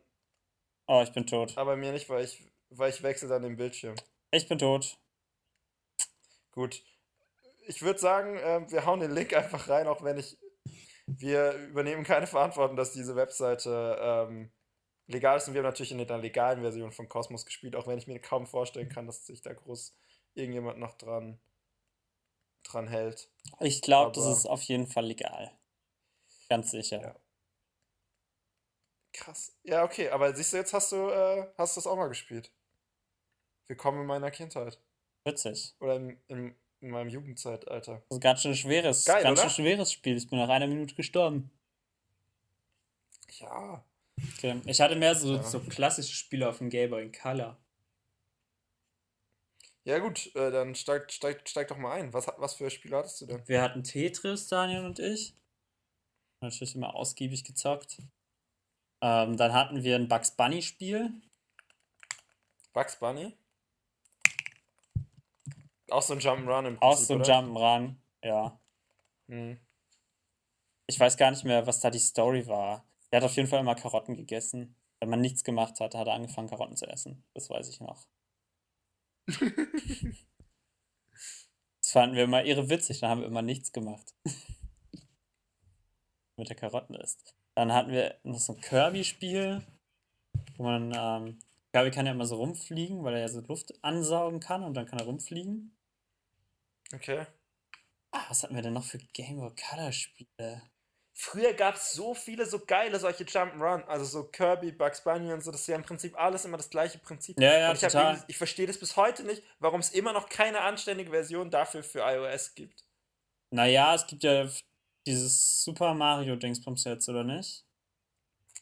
[0.86, 1.56] Oh, ich bin tot.
[1.56, 3.94] aber mir nicht, weil ich, weil ich wechsle dann den Bildschirm.
[4.30, 4.98] Ich bin tot.
[6.52, 6.82] Gut.
[7.66, 10.38] Ich würde sagen, ähm, wir hauen den Link einfach rein, auch wenn ich.
[11.06, 14.50] Wir übernehmen keine Verantwortung, dass diese Webseite ähm,
[15.06, 15.48] legal ist.
[15.48, 18.20] Und wir haben natürlich in der legalen Version von Cosmos gespielt, auch wenn ich mir
[18.20, 19.94] kaum vorstellen kann, dass sich da groß
[20.34, 21.38] irgendjemand noch dran,
[22.62, 23.28] dran hält.
[23.60, 25.52] Ich glaube, das ist auf jeden Fall legal.
[26.48, 27.00] Ganz sicher.
[27.00, 27.16] Ja.
[29.14, 29.56] Krass.
[29.62, 32.50] Ja, okay, aber siehst du, jetzt hast du, äh, hast du das auch mal gespielt.
[33.68, 34.80] Willkommen in meiner Kindheit.
[35.24, 35.74] Witzig.
[35.78, 38.02] Oder in, in, in meinem Jugendzeitalter.
[38.08, 39.48] Das ist ganz schön schweres, Geil, ganz oder?
[39.48, 40.16] schön schweres Spiel.
[40.16, 41.48] Ich bin nach einer Minute gestorben.
[43.38, 43.84] Ja.
[44.36, 44.60] Okay.
[44.66, 45.42] Ich hatte mehr so, Ja.
[45.44, 47.56] so klassische Spiele auf dem Game Boy in Color.
[49.84, 52.12] Ja, gut, äh, dann steig, steig, steig doch mal ein.
[52.12, 53.46] Was, was für Spiele hattest du denn?
[53.46, 55.36] Wir hatten Tetris, Daniel und ich.
[56.40, 57.98] Natürlich immer ausgiebig gezockt.
[59.04, 61.12] Ähm, dann hatten wir ein Bugs Bunny Spiel.
[62.72, 63.36] Bugs Bunny?
[65.90, 67.22] Auch so ein Jump'n'Run im Auch Prinzip, so ein?
[67.22, 67.96] Jump'n'Run.
[68.22, 68.58] Ja.
[69.28, 69.60] Hm.
[70.86, 72.88] Ich weiß gar nicht mehr, was da die Story war.
[73.10, 74.74] Er hat auf jeden Fall immer Karotten gegessen.
[75.00, 77.26] Wenn man nichts gemacht hat, hat er angefangen, Karotten zu essen.
[77.34, 78.06] Das weiß ich noch.
[81.80, 84.14] Das fanden wir immer irre witzig, da haben wir immer nichts gemacht.
[86.36, 87.36] Mit der Karotten isst.
[87.54, 89.62] Dann hatten wir noch so ein Kirby-Spiel,
[90.56, 91.38] wo man, ähm,
[91.72, 94.86] Kirby kann ja immer so rumfliegen, weil er ja so Luft ansaugen kann und dann
[94.86, 95.76] kann er rumfliegen.
[96.92, 97.26] Okay.
[98.12, 100.62] Ah, was hatten wir denn noch für Game Boy Color Spiele?
[101.16, 105.42] Früher gab es so viele so geile solche Jump'n'Run, also so Kirby, Bugs Bunny und
[105.42, 107.40] so, das ist ja im Prinzip alles immer das gleiche Prinzip.
[107.40, 110.28] Ja, ja, und ich, hab ich verstehe das bis heute nicht, warum es immer noch
[110.28, 112.84] keine anständige Version dafür für iOS gibt.
[113.50, 114.48] Naja, es gibt ja
[115.06, 117.64] dieses Super Mario-Dingsbums jetzt, oder nicht?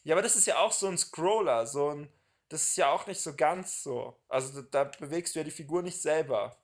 [0.03, 2.09] Ja, aber das ist ja auch so ein Scroller, so ein.
[2.49, 4.19] Das ist ja auch nicht so ganz so.
[4.27, 6.57] Also da, da bewegst du ja die Figur nicht selber.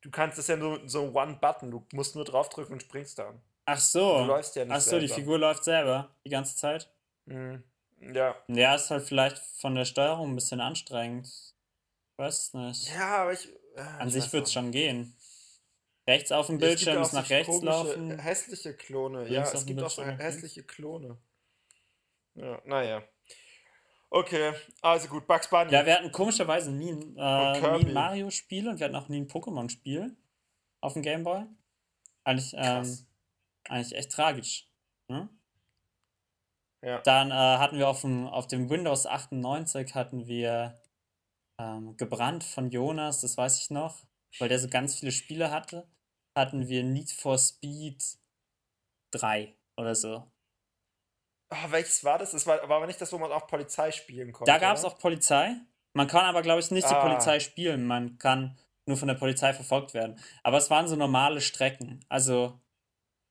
[0.00, 3.40] Du kannst das ja nur so ein One-Button, du musst nur draufdrücken und springst dann.
[3.66, 4.18] Ach so.
[4.18, 5.14] Du läufst ja nicht Ach so, die selber.
[5.20, 6.90] Figur läuft selber die ganze Zeit.
[7.26, 7.62] Mhm.
[8.00, 8.34] Ja.
[8.48, 11.26] Ja, ist halt vielleicht von der Steuerung ein bisschen anstrengend.
[11.26, 12.88] Ich weiß es nicht.
[12.94, 13.48] Ja, aber ich.
[13.76, 15.16] äh, An ich sich wird es schon gehen.
[16.06, 18.18] Rechts auf dem Bildschirm ist nach rechts komische, laufen.
[18.18, 19.24] Hässliche Klone.
[19.24, 21.18] Links Ja, es gibt auch so hässliche Klone.
[22.34, 23.02] Ja, naja.
[24.10, 25.72] Okay, also gut, Bugs Bunny.
[25.72, 29.20] Ja, wir hatten komischerweise nie ein, äh, nie ein Mario-Spiel und wir hatten auch nie
[29.20, 30.16] ein Pokémon-Spiel
[30.80, 31.44] auf dem Game Boy.
[32.22, 33.06] Eigentlich, ähm,
[33.68, 34.68] eigentlich echt tragisch.
[35.08, 35.28] Ne?
[36.82, 37.00] Ja.
[37.00, 40.80] Dann äh, hatten wir auf dem, auf dem Windows 98 hatten wir
[41.58, 44.04] ähm, gebrannt von Jonas, das weiß ich noch,
[44.38, 45.88] weil der so ganz viele Spiele hatte.
[46.36, 48.02] Hatten wir Need for Speed
[49.12, 50.30] 3 oder so.
[51.52, 52.32] Ah, welches war das?
[52.32, 54.50] Das war, war aber nicht das, wo man auch Polizei spielen konnte.
[54.50, 55.54] Da gab es auch Polizei.
[55.96, 57.06] Man kann aber, glaube ich, nicht die Ah.
[57.06, 57.86] Polizei spielen.
[57.86, 60.18] Man kann nur von der Polizei verfolgt werden.
[60.42, 62.04] Aber es waren so normale Strecken.
[62.08, 62.60] Also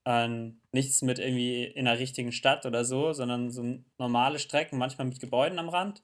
[0.07, 5.07] ähm, nichts mit irgendwie in einer richtigen Stadt oder so, sondern so normale Strecken, manchmal
[5.07, 6.03] mit Gebäuden am Rand.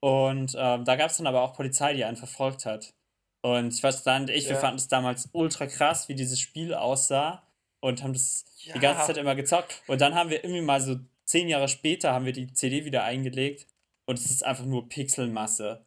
[0.00, 2.94] Und ähm, da gab es dann aber auch Polizei, die einen verfolgt hat.
[3.42, 4.60] Und ich weiß, dann und ich, wir Ja.
[4.60, 7.42] fanden es damals ultra krass, wie dieses Spiel aussah
[7.80, 8.74] und haben das Ja.
[8.74, 9.82] die ganze Zeit immer gezockt.
[9.88, 13.02] Und dann haben wir irgendwie mal so zehn Jahre später haben wir die CD wieder
[13.04, 13.66] eingelegt
[14.06, 15.84] und es ist einfach nur Pixelmasse.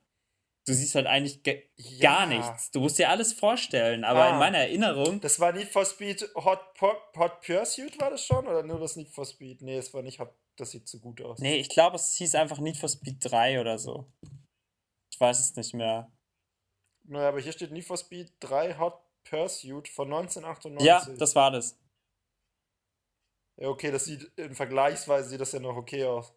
[0.68, 1.64] Du siehst halt eigentlich ge
[2.02, 2.26] gar Ja.
[2.26, 2.72] nichts.
[2.72, 4.30] Du musst dir alles vorstellen, aber Ah.
[4.32, 8.48] in meiner Erinnerung, Das war Need for Speed Hot, Hot, Hot Pursuit, war das schon?
[8.48, 9.62] Oder nur das Need for Speed?
[9.62, 11.40] Nee, es war nicht Hot, das sieht zu gut aus.
[11.40, 14.12] nee, ich glaube, es hieß einfach Need for Speed 3 oder so.
[15.14, 16.12] Ich weiß es nicht mehr.
[17.08, 20.86] Naja, aber hier steht Need for Speed 3 Hot Pursuit von 1998.
[20.86, 21.78] Ja, das war das.
[23.58, 26.34] Ja, okay, das sieht in Vergleichsweise sieht das ja noch okay aus.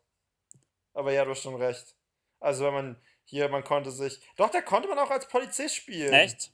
[0.95, 1.95] Aber ja, du hast schon recht.
[2.41, 4.21] Also wenn man hier, man konnte sich.
[4.37, 6.13] Doch, da konnte man auch als Polizist spielen.
[6.13, 6.53] Echt?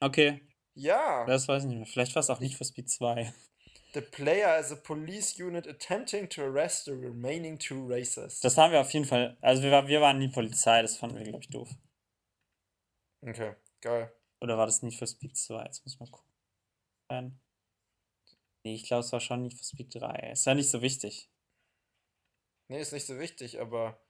[0.00, 0.40] Okay.
[0.74, 1.26] Ja.
[1.26, 1.86] Das weiß ich nicht mehr.
[1.86, 3.32] Vielleicht war es auch nicht für Speed 2.
[3.92, 8.40] The player as a police unit attempting to arrest the remaining two racers.
[8.40, 9.36] Das haben wir auf jeden Fall.
[9.40, 11.68] Also wir, wir waren nie Polizei, das fanden wir, glaube ich, doof.
[13.22, 14.12] Okay, geil.
[14.40, 15.64] Oder war das nicht für Speed 2?
[15.64, 17.40] Jetzt muss ich mal gucken.
[18.62, 20.30] Nee, ich glaube, es war schon nicht für Speed 3.
[20.32, 21.30] Ist ja nicht so wichtig.
[22.68, 24.00] Nee, ist nicht so wichtig, aber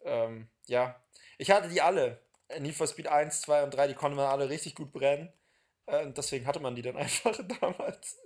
[0.00, 1.00] ähm, ja.
[1.38, 2.20] Ich hatte die alle.
[2.58, 5.32] Need for Speed 1, 2 und 3, die konnte man alle richtig gut brennen.
[5.86, 8.18] Äh, und deswegen hatte man die dann einfach damals.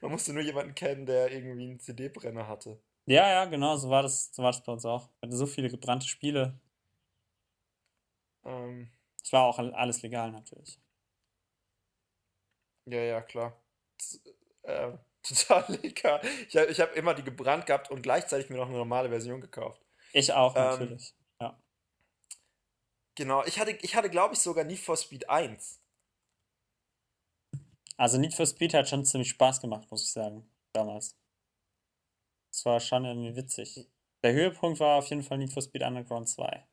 [0.00, 2.80] Man musste nur jemanden kennen, der irgendwie einen CD-Brenner hatte.
[3.06, 5.08] Ja, ja, genau, so war das, so war das bei uns auch.
[5.20, 6.58] Wir hatten so viele gebrannte Spiele.
[8.44, 8.90] Ähm,
[9.24, 10.78] Es war auch all- alles legal natürlich.
[12.86, 13.58] ja, ja, klar.
[13.98, 14.20] Das,
[14.62, 16.22] äh, total lecker.
[16.22, 19.82] Ich, hab- habe immer die gebrannt gehabt und gleichzeitig mir noch eine normale Version gekauft.
[20.12, 21.14] Ich auch, Ähm, natürlich.
[21.40, 21.58] Ja.
[23.16, 25.80] Genau, ich hatte, ich hatte glaube ich, sogar Need for Speed 1.
[27.96, 31.16] Also Need for Speed hat schon ziemlich Spaß gemacht, muss ich sagen, damals.
[32.52, 33.88] Es war schon irgendwie witzig.
[34.22, 36.66] Der Höhepunkt war auf jeden Fall Need for Speed Underground 2.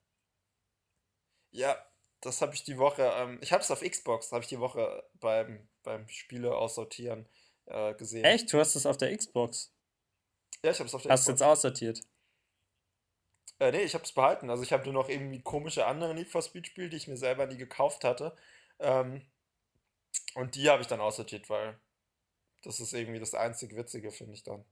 [1.51, 1.75] Ja,
[2.21, 5.03] das habe ich die Woche, ähm, ich habe es auf Xbox, habe ich die Woche
[5.19, 7.27] beim, beim Spiele aussortieren
[7.65, 8.23] äh, gesehen.
[8.23, 8.51] Echt?
[8.53, 9.73] Du hast es auf der Xbox?
[10.63, 11.39] Ja, ich habe es auf der Hast du Xbox.
[11.39, 12.01] jetzt aussortiert?
[13.59, 14.49] Äh, nee, ich habe es behalten.
[14.49, 17.17] Also ich habe nur noch irgendwie komische andere Need for Speed Spiele, die ich mir
[17.17, 18.35] selber nie gekauft hatte.
[18.79, 19.25] Ähm,
[20.35, 21.79] und die habe ich dann aussortiert, weil
[22.61, 24.63] das ist irgendwie das einzig Witzige, finde ich dann.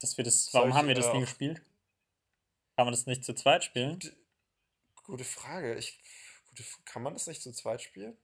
[0.00, 1.58] Dass wir das, warum hab haben wir das äh, nie gespielt?
[2.76, 3.98] Kann man das nicht zu zweit spielen?
[3.98, 4.12] D-
[5.06, 5.76] Gute Frage.
[5.76, 6.00] Ich,
[6.48, 8.18] gute, kann man das nicht zu zweit spielen?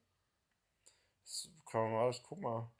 [1.25, 2.73] Das, kann man mal, ich guck mal.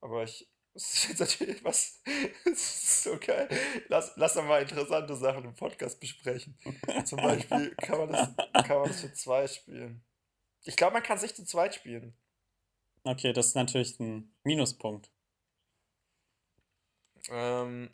[0.00, 0.48] Aber ich.
[0.74, 2.00] Das ist jetzt natürlich was.
[2.44, 3.48] Das ist so geil.
[3.88, 6.56] Lass, lass doch mal interessante Sachen im Podcast besprechen.
[7.04, 8.28] Zum Beispiel kann man das,
[8.64, 10.04] kann man das für zwei spielen.
[10.62, 12.16] Ich glaube, man kann es nicht zu zweit spielen.
[13.02, 15.10] Okay, das ist natürlich ein Minuspunkt.
[17.28, 17.90] Ähm,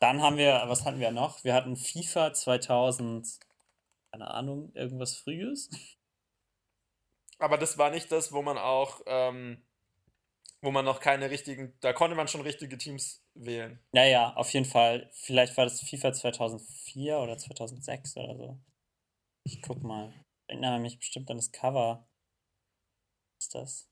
[0.00, 1.44] Dann haben wir, was hatten wir noch?
[1.44, 3.40] Wir hatten FIFA 2000,
[4.12, 5.70] keine Ahnung, irgendwas Frühes.
[7.38, 9.64] aber das war nicht das, wo man auch, ähm,
[10.60, 13.80] wo man noch keine richtigen, da konnte man schon richtige Teams wählen.
[13.92, 15.10] Ja, ja, auf jeden Fall.
[15.12, 18.60] Vielleicht war das FIFA 2004 oder 2006 oder so.
[19.44, 20.12] Ich guck mal.
[20.46, 22.06] Ich erinnere mich bestimmt an das Cover.
[23.36, 23.88] Was ist das?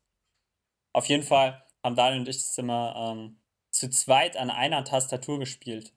[0.93, 3.41] Auf jeden Fall haben Daniel und ich das immer ähm,
[3.73, 5.95] zu zweit an einer Tastatur gespielt.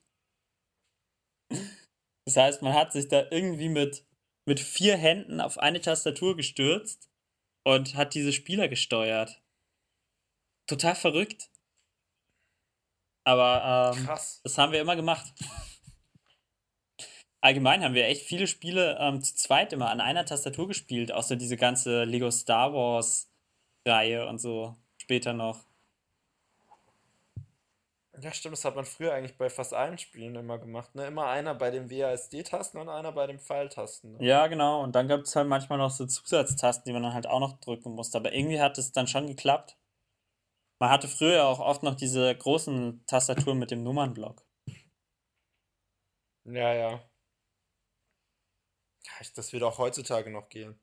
[2.26, 4.06] Das heißt, man hat sich da irgendwie mit,
[4.46, 7.10] mit vier Händen auf eine Tastatur gestürzt
[7.64, 9.42] und hat diese Spieler gesteuert.
[10.66, 11.50] Total verrückt.
[13.26, 15.32] Aber ähm, das haben wir immer gemacht.
[17.40, 21.36] Allgemein haben wir echt viele Spiele ähm, zu zweit immer an einer Tastatur gespielt, außer
[21.36, 23.30] diese ganze Lego Star Wars
[23.86, 25.66] Reihe und so später noch.
[28.20, 30.94] Ja, stimmt, das hat man früher eigentlich bei fast allen Spielen immer gemacht.
[30.94, 31.06] Ne?
[31.06, 34.12] Immer einer bei den WASD-Tasten und einer bei den Pfeiltasten.
[34.12, 34.24] Ne?
[34.24, 34.82] Ja, genau.
[34.82, 37.58] Und dann gibt es halt manchmal noch so Zusatztasten, die man dann halt auch noch
[37.58, 38.18] drücken musste.
[38.18, 39.76] Aber irgendwie hat es dann schon geklappt.
[40.78, 44.44] Man hatte früher auch oft noch diese großen Tastaturen mit dem Nummernblock.
[46.44, 47.10] Ja, ja.
[49.34, 50.78] Das wird auch heutzutage noch gehen.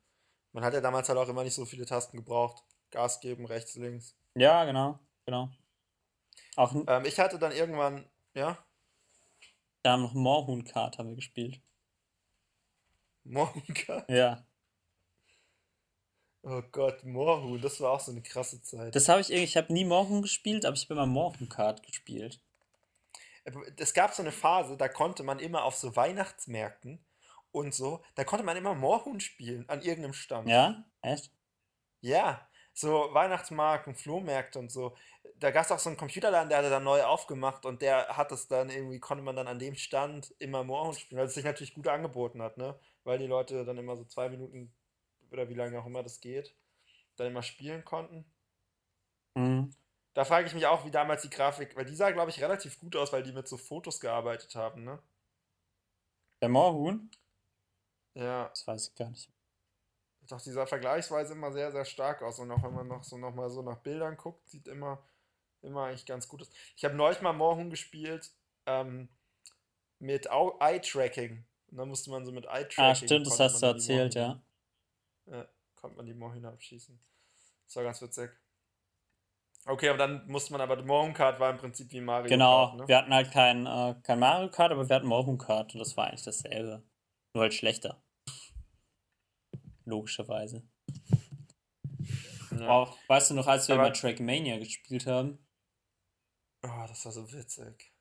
[0.54, 2.64] Man hat ja damals halt auch immer nicht so viele Tasten gebraucht.
[2.90, 4.18] Gas geben, rechts, links.
[4.36, 5.50] Ja, genau, genau.
[6.56, 8.58] Auch Ähm, ich hatte dann irgendwann, ja,
[9.84, 11.60] da haben noch Moorhuhn Kart haben wir gespielt.
[13.24, 13.64] Moorhuhn.
[14.08, 14.46] Ja.
[16.44, 18.96] Oh Gott, Moorhuhn, das war auch so eine krasse Zeit.
[18.96, 21.84] Das habe ich irgendwie, ich habe nie Moorhuhn gespielt, aber ich habe immer Moorhuhn Kart
[21.86, 22.40] gespielt.
[23.78, 27.04] Es gab so eine Phase, da konnte man immer auf so Weihnachtsmärkten
[27.52, 30.48] und so, da konnte man immer Moorhuhn spielen an irgendeinem Stand.
[30.48, 30.84] Ja?
[31.02, 31.32] Echt?
[32.02, 34.96] Ja, so Weihnachtsmarken, Flohmärkte und so.
[35.42, 38.32] Da gab es auch so einen Computerladen, der hatte dann neu aufgemacht und der hat
[38.32, 41.44] das dann irgendwie, konnte man dann an dem Stand immer Moorhuhn spielen, weil es sich
[41.44, 42.80] natürlich gut angeboten hat, ne?
[43.04, 44.72] Weil die Leute dann immer so zwei Minuten
[45.32, 46.56] oder wie lange auch immer das geht,
[47.18, 48.26] dann immer spielen konnten.
[49.36, 49.72] Mhm.
[50.14, 52.80] Da frage ich mich auch, wie damals die Grafik, weil die sah, glaube ich, relativ
[52.80, 55.00] gut aus, weil die mit so Fotos gearbeitet haben, ne?
[56.42, 57.10] Der Moorhuhn?
[58.14, 59.30] Ja, Das weiß ich gar nicht.
[60.30, 62.40] doch, die sah vergleichsweise immer sehr, sehr stark aus.
[62.40, 65.04] Und auch wenn man noch so noch mal so nach Bildern guckt, sieht immer,
[65.62, 66.50] immer eigentlich ganz gut aus.
[66.76, 68.32] Ich habe neulich mal Moorhuhn gespielt
[68.66, 69.10] ähm,
[70.00, 71.46] mit Eye-Tracking.
[71.72, 72.84] Und dann musste man so mit Eye-Tracking.
[72.84, 74.42] Ah, stimmt, das hast du erzählt, ja.
[75.28, 77.00] Ja, konnte man die Moorhühner abschießen.
[77.66, 78.32] Das war ganz witzig.
[79.66, 82.78] Okay, aber dann musste man aber Mario Kart war im Prinzip wie Mario Genau, Kart,
[82.80, 82.88] ne?
[82.88, 85.96] wir hatten halt kein, äh, kein Mario Kart, aber wir hatten Mario Kart und das
[85.96, 86.84] war eigentlich dasselbe.
[87.34, 88.04] Nur halt schlechter.
[89.86, 90.64] Logischerweise.
[92.52, 92.68] Ja.
[92.68, 95.38] Wow, weißt du noch, als wir Aber- immer Trackmania gespielt haben?
[96.64, 97.92] Oh, das war so witzig.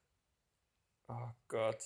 [1.09, 1.79] Oh Gott,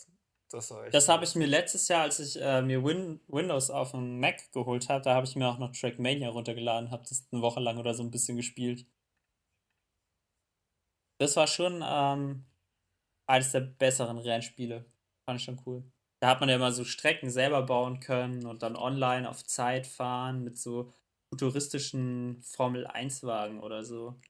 [0.51, 0.95] das war echt.
[0.95, 4.53] Das habe ich mir letztes Jahr, als ich äh, mir Win Windows auf dem Mac
[4.53, 7.79] geholt habe, da habe ich mir auch noch Trackmania runtergeladen, habe das eine Woche lang
[7.79, 8.87] oder so ein bisschen gespielt.
[11.19, 12.45] Das war schon ähm,
[13.27, 14.85] eines der besseren Rennspiele.
[15.25, 15.85] Fand ich schon cool.
[16.21, 19.87] Da hat man ja immer so Strecken selber bauen können und dann online auf Zeit
[19.87, 20.93] fahren mit so
[21.31, 24.21] futuristischen Formel-1-Wagen oder so.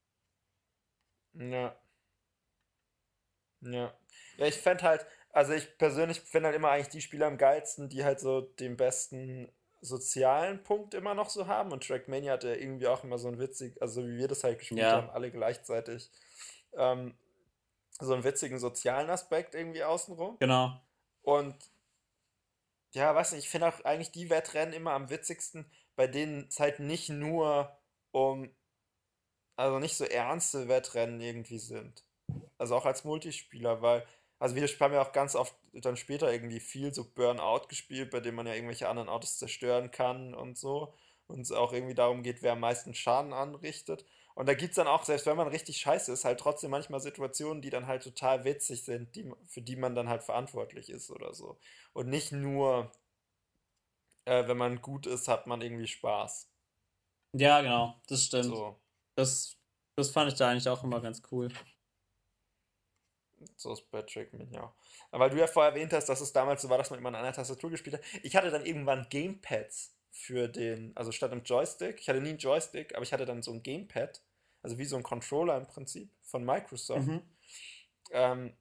[1.34, 1.76] Ja.
[3.72, 3.94] Ja.
[4.36, 7.88] Ja, ich fände halt, also ich persönlich finde halt immer eigentlich die Spiele am geilsten,
[7.88, 11.72] die halt so den besten sozialen Punkt immer noch so haben.
[11.72, 14.58] Und Trackmania hat ja irgendwie auch immer so ein witzig, also wie wir das halt
[14.58, 14.92] gespielt Ja.
[14.92, 16.10] haben, alle gleichzeitig,
[16.76, 17.14] ähm,
[18.00, 20.38] so einen witzigen sozialen Aspekt irgendwie außenrum.
[20.40, 20.80] Genau.
[21.22, 21.54] Und
[22.92, 26.60] ja, weiß nicht, ich finde auch eigentlich die Wettrennen immer am witzigsten, bei denen es
[26.60, 27.76] halt nicht nur
[28.12, 28.54] um,
[29.56, 32.04] also nicht so ernste Wettrennen irgendwie sind.
[32.58, 34.06] Also auch als Multispieler, weil,
[34.38, 38.20] also wir haben ja auch ganz oft dann später irgendwie viel so Burnout gespielt, bei
[38.20, 40.94] dem man ja irgendwelche anderen Autos zerstören kann und so.
[41.26, 44.04] Und es auch irgendwie darum geht, wer am meisten Schaden anrichtet.
[44.34, 47.00] Und da gibt es dann auch, selbst wenn man richtig scheiße ist, halt trotzdem manchmal
[47.00, 51.10] Situationen, die dann halt total witzig sind, die, für die man dann halt verantwortlich ist
[51.10, 51.58] oder so.
[51.92, 52.90] Und nicht nur,
[54.26, 56.50] äh, wenn man gut ist, hat man irgendwie Spaß.
[57.32, 58.44] Ja, genau, das stimmt.
[58.46, 58.76] So,
[59.16, 59.56] Das,
[59.96, 61.48] das fand ich da eigentlich auch immer ganz cool.
[63.56, 64.30] So ist Patrick.
[65.10, 67.08] Aber weil du ja vorher erwähnt hast, dass es damals so war, dass man immer
[67.08, 68.02] an einer Tastatur gespielt hat.
[68.22, 72.00] Ich hatte dann irgendwann Gamepads für den, also statt einem Joystick.
[72.00, 74.22] Ich hatte nie einen Joystick, aber ich hatte dann so ein Gamepad,
[74.62, 77.06] also wie so ein Controller im Prinzip von Microsoft.
[77.06, 77.22] Mhm.
[78.12, 78.56] Ähm,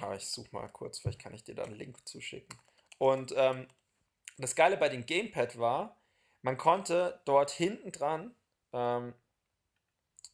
[0.00, 2.56] aber ich suche mal kurz, vielleicht kann ich dir da einen Link zuschicken.
[2.98, 3.66] Und ähm,
[4.38, 5.96] das Geile bei dem Gamepad war,
[6.42, 8.34] man konnte dort hinten dran,
[8.72, 9.12] ähm,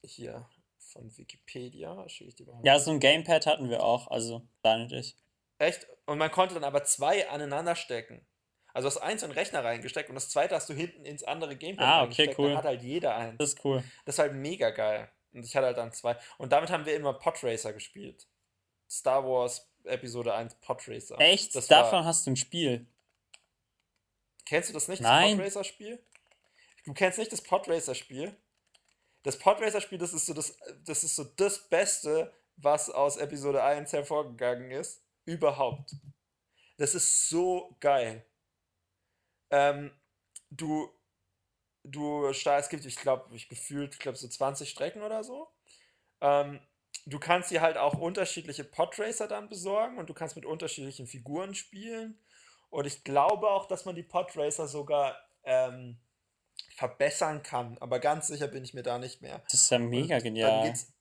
[0.02, 0.46] hier
[0.87, 2.61] von Wikipedia, schicke ich dir mal.
[2.64, 5.16] Ja, so ein Gamepad hatten wir auch, also Daniel und ich.
[5.59, 5.87] Echt?
[6.07, 8.25] Und man konnte dann aber zwei aneinander stecken.
[8.72, 11.57] Also hast eins in den Rechner reingesteckt und das zweite hast du hinten ins andere
[11.57, 12.49] Gamepad Ah, okay, cool.
[12.51, 13.38] Dann hat halt jeder eins.
[13.38, 13.83] Das ist cool.
[14.05, 15.11] Das ist halt mega geil.
[15.33, 16.16] Und ich hatte halt dann zwei.
[16.38, 18.27] Und damit haben wir immer Podracer gespielt.
[18.88, 21.18] Star Wars Episode 1 Podracer.
[21.18, 21.55] Echt?
[21.55, 22.87] Das Davon war, hast du ein Spiel.
[24.44, 25.31] kennst du das nicht, Nein.
[25.31, 25.99] das Podracer-Spiel?
[26.85, 28.37] Du kennst nicht das Podracer-Spiel?
[29.26, 33.92] Das Podracer-Spiel, das ist so das, das ist so das Beste, was aus Episode 1
[33.92, 35.02] hervorgegangen ist.
[35.24, 35.96] Überhaupt.
[36.76, 38.24] Das ist so geil.
[39.50, 39.90] Ähm,
[40.50, 40.88] du,
[41.82, 45.48] du es gibt, ich glaube, ich gefühlt, ich glaube, so 20 Strecken oder so.
[46.20, 46.60] Ähm,
[47.04, 51.56] du kannst dir halt auch unterschiedliche Podracer dann besorgen und du kannst mit unterschiedlichen Figuren
[51.56, 52.16] spielen.
[52.70, 55.98] Und ich glaube auch, dass man die Podracer sogar ähm,
[56.76, 57.78] verbessern kann.
[57.80, 59.40] Aber ganz sicher bin ich mir da nicht mehr.
[59.44, 60.62] Das ist ja mega Und dann genial.
[60.62, 60.92] geht's,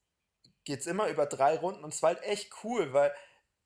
[0.63, 3.13] geht's immer über drei Runden und es war halt echt cool, weil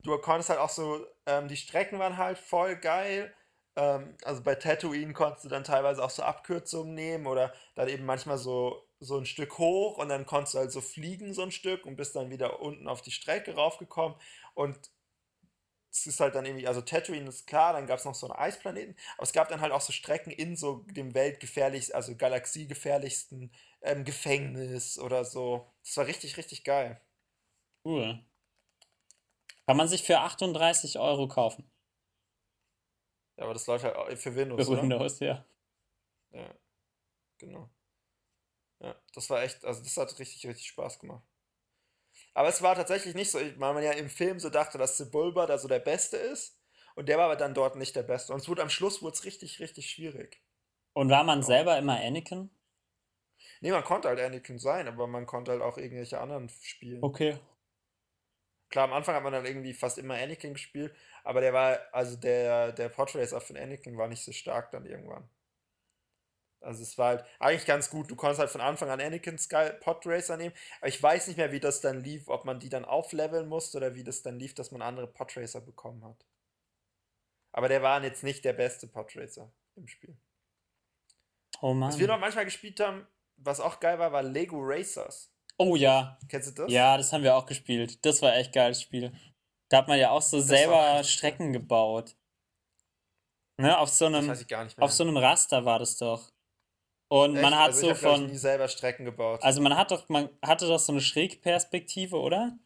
[0.03, 3.33] du konntest halt auch so, ähm, die Strecken waren halt voll geil.
[3.75, 8.05] Ähm, also bei Tatooine konntest du dann teilweise auch so Abkürzungen nehmen oder dann eben
[8.05, 11.51] manchmal so, so ein Stück hoch und dann konntest du halt so fliegen so ein
[11.51, 14.17] Stück und bist dann wieder unten auf die Strecke raufgekommen
[14.55, 14.77] und
[15.91, 18.39] es ist halt dann irgendwie, also Tatooine ist klar, dann gab es noch so einen
[18.39, 23.51] Eisplaneten, aber es gab dann halt auch so Strecken in so dem weltgefährlichsten, also galaxiegefährlichsten
[23.81, 25.71] ähm, Gefängnis oder so.
[25.83, 27.01] Das war richtig, richtig geil.
[27.83, 28.19] Cool.
[29.65, 31.69] Kann man sich für 38 Euro kaufen.
[33.37, 34.81] Ja, aber das läuft halt für Windows, Für oder?
[34.81, 35.45] Windows, ja.
[36.31, 36.53] Ja,
[37.37, 37.69] genau.
[38.79, 41.23] Ja, das war echt, also das hat richtig, richtig Spaß gemacht.
[42.39, 45.45] Aber es war tatsächlich nicht so, weil man ja im Film so dachte, dass Sebulba
[45.45, 46.57] da so der Beste ist.
[46.95, 48.31] Und der war aber dann dort nicht der Beste.
[48.31, 50.41] Und es wurde am Schluss wurde es richtig, richtig schwierig.
[50.93, 52.49] Und war man selber immer Anakin?
[53.59, 57.03] Nee, man konnte halt Anakin sein, aber man konnte halt auch irgendwelche anderen spielen.
[57.03, 57.37] Okay.
[58.69, 62.15] Klar, am Anfang hat man dann irgendwie fast immer Anakin gespielt, aber der war, also
[62.15, 65.29] der, der Podracer von Anakin war nicht so stark dann irgendwann.
[66.61, 68.11] Also es war halt eigentlich ganz gut.
[68.11, 71.51] Du konntest halt von Anfang an Anakin Sky Podracer nehmen, aber ich weiß nicht mehr,
[71.51, 74.53] wie das dann lief, ob man die dann aufleveln musste oder wie das dann lief,
[74.53, 76.25] dass man andere Podracer bekommen hat.
[77.51, 80.17] Aber der war jetzt nicht der beste Podracer im Spiel.
[81.61, 82.15] Oh Was wir Mann.
[82.15, 83.07] noch manchmal gespielt haben,
[83.37, 85.31] was auch geil war, war Lego Racers.
[85.57, 86.17] Oh ja.
[86.29, 86.71] Kennst du das?
[86.71, 88.03] Ja, das haben wir auch gespielt.
[88.05, 89.11] Das war echt geiles Spiel.
[89.69, 92.15] Da hat man ja auch so Das selber Strecken gebaut.
[93.57, 94.33] Ne, auf so einem,
[94.77, 96.31] auf so einem Raster war das doch.
[97.11, 97.41] Und Echt?
[97.41, 98.27] man hat Also so ich, von.
[98.27, 99.41] nie selber Strecken gebaut.
[99.41, 102.57] Also man hat doch, man hatte doch so eine Schrägperspektive, oder?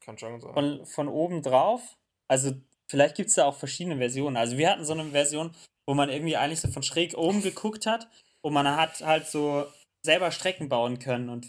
[0.00, 0.52] Kann schon sein.
[0.54, 1.82] Von, von oben drauf.
[2.28, 2.52] Also
[2.88, 4.36] vielleicht gibt es da auch verschiedene Versionen.
[4.36, 5.54] Also wir hatten so eine Version,
[5.86, 8.08] wo man irgendwie eigentlich so von schräg oben geguckt hat
[8.42, 9.66] und man hat halt so
[10.04, 11.46] selber Strecken bauen können und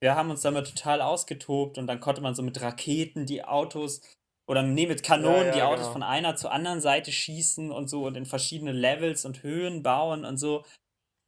[0.00, 4.00] wir haben uns damit total ausgetobt und dann konnte man so mit Raketen die Autos
[4.48, 5.92] oder nee, mit Kanonen Ja, die ja, Autos genau.
[5.92, 10.24] von einer zur anderen Seite schießen und so und in verschiedene Levels und Höhen bauen
[10.24, 10.64] und so.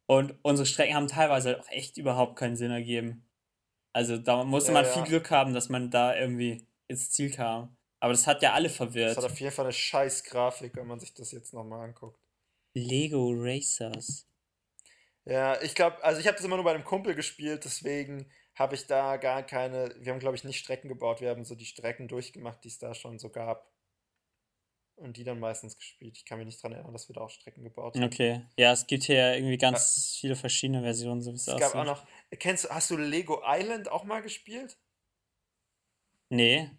[0.07, 3.27] Und unsere Strecken haben teilweise halt auch echt überhaupt keinen Sinn ergeben.
[3.93, 4.91] Also da musste Ja, man ja.
[4.91, 7.75] viel Glück haben, dass man da irgendwie ins Ziel kam.
[7.99, 9.17] Aber das hat ja alle Das verwirrt.
[9.17, 12.19] hat auf jeden Fall eine scheiß Grafik, wenn man sich das jetzt nochmal anguckt.
[12.75, 14.27] Lego Racers.
[15.25, 18.75] Ja, ich glaube, also ich habe das immer nur bei einem Kumpel gespielt, deswegen habe
[18.75, 19.95] ich da gar keine.
[19.99, 22.77] Wir haben, glaube ich, nicht Strecken gebaut, wir haben so die Strecken durchgemacht, die es
[22.77, 23.71] da schon so gab.
[24.97, 26.15] Und die dann meistens gespielt.
[26.17, 28.03] Ich kann mich nicht dran erinnern, dass wir da auch Strecken gebaut haben.
[28.05, 28.41] Okay.
[28.57, 31.75] Ja, es gibt hier ja irgendwie ganz viele verschiedene Versionen, so wie es Es gab
[31.75, 31.75] aussieht.
[31.75, 32.07] auch noch.
[32.39, 34.77] Kennst du, hast du Lego Island auch mal gespielt?
[36.29, 36.69] Nee.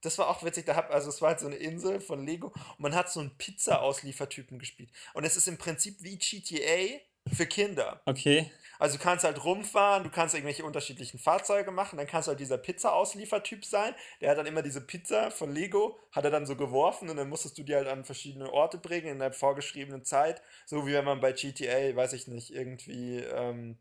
[0.00, 2.48] Das war auch witzig, da hab, also es war halt so eine Insel von Lego
[2.48, 4.90] und man hat so einen Pizza-Ausliefertypen gespielt.
[5.14, 7.00] Und es ist im Prinzip wie GTA
[7.34, 8.00] für Kinder.
[8.04, 8.50] Okay.
[8.78, 12.40] Also du kannst halt rumfahren, du kannst irgendwelche unterschiedlichen Fahrzeuge machen, dann kannst du halt
[12.40, 13.92] dieser Pizza-Ausliefertyp sein.
[14.20, 17.28] Der hat dann immer diese Pizza von Lego, hat er dann so geworfen und dann
[17.28, 20.42] musstest du die halt an verschiedene Orte bringen in der vorgeschriebenen Zeit.
[20.64, 23.78] So wie wenn man bei GTA, weiß ich nicht, irgendwie ähm,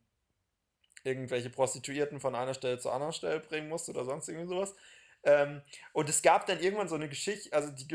[1.03, 4.75] irgendwelche Prostituierten von einer Stelle zur anderen Stelle bringen musste oder sonst irgendwie sowas.
[5.23, 5.61] Ähm,
[5.93, 7.87] und es gab dann irgendwann so eine Geschichte, also die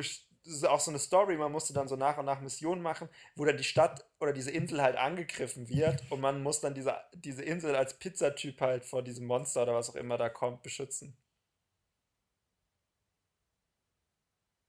[0.45, 3.09] das ist auch so eine Story, man musste dann so nach und nach Missionen machen,
[3.37, 6.97] wo dann die Stadt oder diese Insel halt angegriffen wird und man muss dann diese,
[7.15, 11.17] diese Insel als Pizzatyp halt vor diesem Monster oder was auch immer da kommt, beschützen.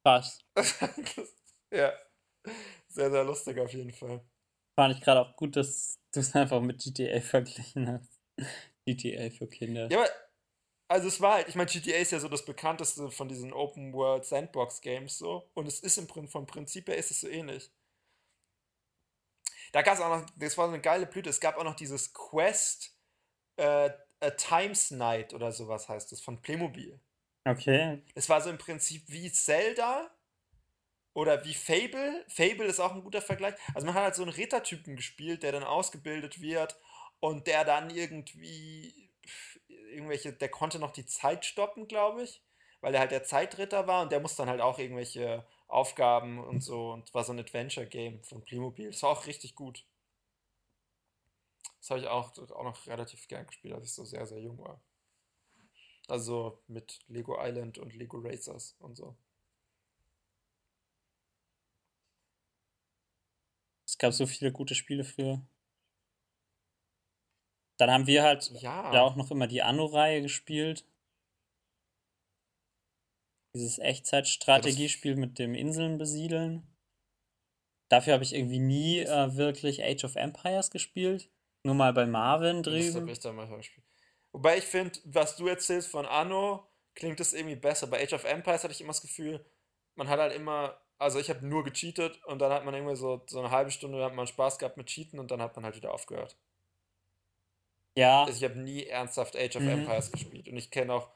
[0.06, 0.40] Krass.
[1.72, 1.92] Ja,
[2.88, 4.22] sehr, sehr lustig auf jeden Fall.
[4.76, 8.20] Fand ich gerade auch gut, dass du es einfach mit GTA verglichen hast.
[8.86, 9.90] GTA für Kinder.
[9.90, 10.10] Ja, aber,
[10.94, 13.94] also es war halt, ich meine, GTA ist ja so das bekannteste von diesen Open
[13.94, 17.28] World Sandbox Games so und es ist im Prinzip, vom Prinzip her ist es so
[17.28, 17.72] ähnlich.
[19.72, 21.76] Da gab es auch noch, das war so eine geile Blüte, es gab auch noch
[21.76, 22.96] dieses Quest
[23.58, 23.90] äh,
[24.20, 27.00] A Times Night oder sowas heißt es, von Playmobil.
[27.44, 28.04] Okay.
[28.14, 30.16] Es war so im Prinzip wie Zelda
[31.16, 32.24] oder wie Fable.
[32.28, 33.56] Fable ist auch ein guter Vergleich.
[33.74, 36.80] Also man hat halt so einen Rittertypen gespielt, der dann ausgebildet wird
[37.20, 39.10] und der dann irgendwie
[39.94, 42.44] irgendwelche, der konnte noch die Zeit stoppen, glaube ich,
[42.82, 46.62] weil er halt der Zeitritter war und der muss dann halt auch irgendwelche Aufgaben und
[46.62, 48.92] so und war so ein Adventure-Game von Playmobil.
[48.92, 49.86] Das war auch richtig gut.
[51.80, 54.58] Das habe ich auch, auch noch relativ gern gespielt, als ich so sehr, sehr jung
[54.60, 54.82] war.
[56.08, 59.16] Also mit Lego Island und Lego Racers und so.
[63.86, 65.42] Es gab so viele gute Spiele früher.
[67.78, 70.86] Dann haben wir halt ja Ja, auch noch immer die Anno-Reihe gespielt.
[73.56, 76.68] Dieses Echtzeitstrategiespiel mit dem Inseln besiedeln.
[77.90, 81.30] Dafür habe ich irgendwie nie äh, wirklich Age of Empires gespielt.
[81.64, 83.08] Nur mal bei Marvin das habe drüben.
[83.10, 83.86] ich dann manchmal gespielt.
[84.32, 87.88] Wobei ich finde, was du erzählst von Anno, klingt das irgendwie besser.
[87.88, 89.46] Bei Age of Empires hatte ich immer das Gefühl,
[89.96, 93.24] man hat halt immer, also ich habe nur gecheatet und dann hat man irgendwie so,
[93.28, 95.76] so eine halbe Stunde hat man Spaß gehabt mit Cheaten und dann hat man halt
[95.76, 96.36] wieder aufgehört.
[97.98, 99.70] Ja, Also ich habe nie ernsthaft Age of mhm.
[99.70, 101.12] Empires gespielt und ich kenne auch,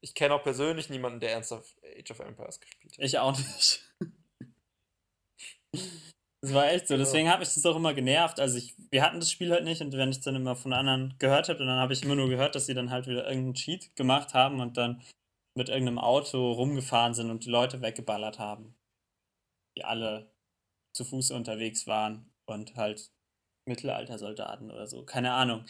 [0.00, 3.04] ich kenne auch persönlich niemanden, der ernsthaft Age of Empires gespielt hat.
[3.04, 3.84] Ich auch nicht.
[6.40, 6.96] Das war echt so.
[6.96, 8.38] Deswegen hat mich das auch immer genervt.
[8.38, 11.16] Also ich, wir hatten das Spiel halt nicht und wenn ich dann immer von anderen
[11.18, 13.96] gehört habe, dann habe ich immer nur gehört, dass sie dann halt wieder irgendeinen Cheat
[13.96, 15.02] gemacht haben und dann
[15.56, 18.76] mit irgendeinem Auto rumgefahren sind und die Leute weggeballert haben,
[19.76, 20.30] die alle
[20.94, 23.10] zu Fuß unterwegs waren und halt
[23.66, 25.04] Mittelaltersoldaten oder so.
[25.04, 25.64] Keine Ahnung.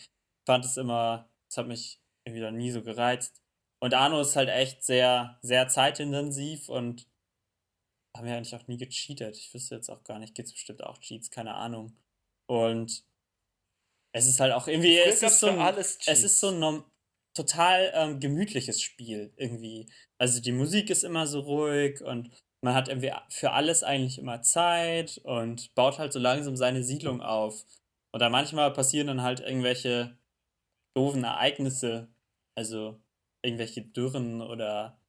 [0.48, 3.42] Ich fand es immer, es hat mich irgendwie dann nie so gereizt.
[3.80, 7.06] Und Arno ist halt echt sehr, sehr zeitintensiv und
[8.16, 9.36] haben wir eigentlich auch nie gecheatet.
[9.36, 11.98] Ich wüsste jetzt auch gar nicht, gibt es bestimmt auch Cheats, keine Ahnung.
[12.46, 13.04] Und
[14.14, 16.82] es ist halt auch irgendwie, es ist so ein, es ist so ein
[17.34, 19.92] total ähm, gemütliches Spiel irgendwie.
[20.16, 22.30] Also die Musik ist immer so ruhig und
[22.64, 27.20] man hat irgendwie für alles eigentlich immer Zeit und baut halt so langsam seine Siedlung
[27.20, 27.66] auf.
[28.14, 30.16] Und dann manchmal passieren dann halt irgendwelche
[30.98, 32.08] doofen Ereignisse,
[32.56, 33.00] also
[33.42, 35.00] irgendwelche Dürren oder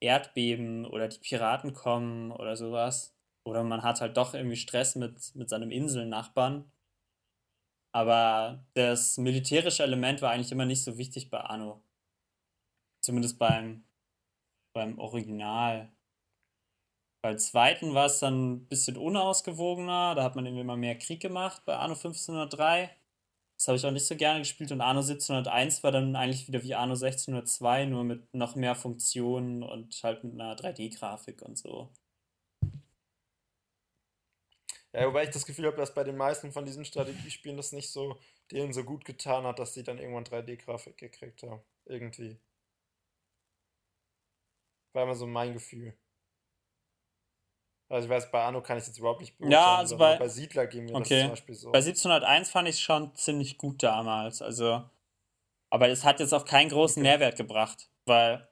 [0.00, 3.16] Erdbeben oder die Piraten kommen oder sowas.
[3.44, 6.70] Oder man hat halt doch irgendwie Stress mit, mit seinem Inselnachbarn.
[7.92, 11.82] Aber das militärische Element war eigentlich immer nicht so wichtig bei Anno.
[13.00, 13.84] Zumindest beim,
[14.74, 15.92] beim Original.
[17.22, 21.20] Beim zweiten war es dann ein bisschen unausgewogener, da hat man irgendwie immer mehr Krieg
[21.20, 22.97] gemacht bei Anno 1503.
[23.58, 26.62] Das habe ich auch nicht so gerne gespielt und Anno 1701 war dann eigentlich wieder
[26.62, 31.92] wie Anno 1602, nur mit noch mehr Funktionen und halt mit einer 3D-Grafik und so.
[34.92, 37.90] Ja, wobei ich das Gefühl habe, dass bei den meisten von diesen Strategiespielen das nicht
[37.90, 38.20] so
[38.52, 41.60] denen so gut getan hat, dass sie dann irgendwann 3D-Grafik gekriegt haben.
[41.84, 42.38] Irgendwie.
[44.92, 45.96] War immer so mein Gefühl.
[47.90, 49.62] Also ich weiß, bei Anno kann ich jetzt überhaupt nicht beurteilen.
[49.62, 51.08] Ja, also bei, bei Siedler ging mir okay.
[51.08, 51.72] das zum Beispiel so.
[51.72, 54.42] Bei 1701 fand ich es schon ziemlich gut damals.
[54.42, 54.84] Also,
[55.70, 57.10] aber es hat jetzt auch keinen großen okay.
[57.10, 58.46] Mehrwert gebracht, weil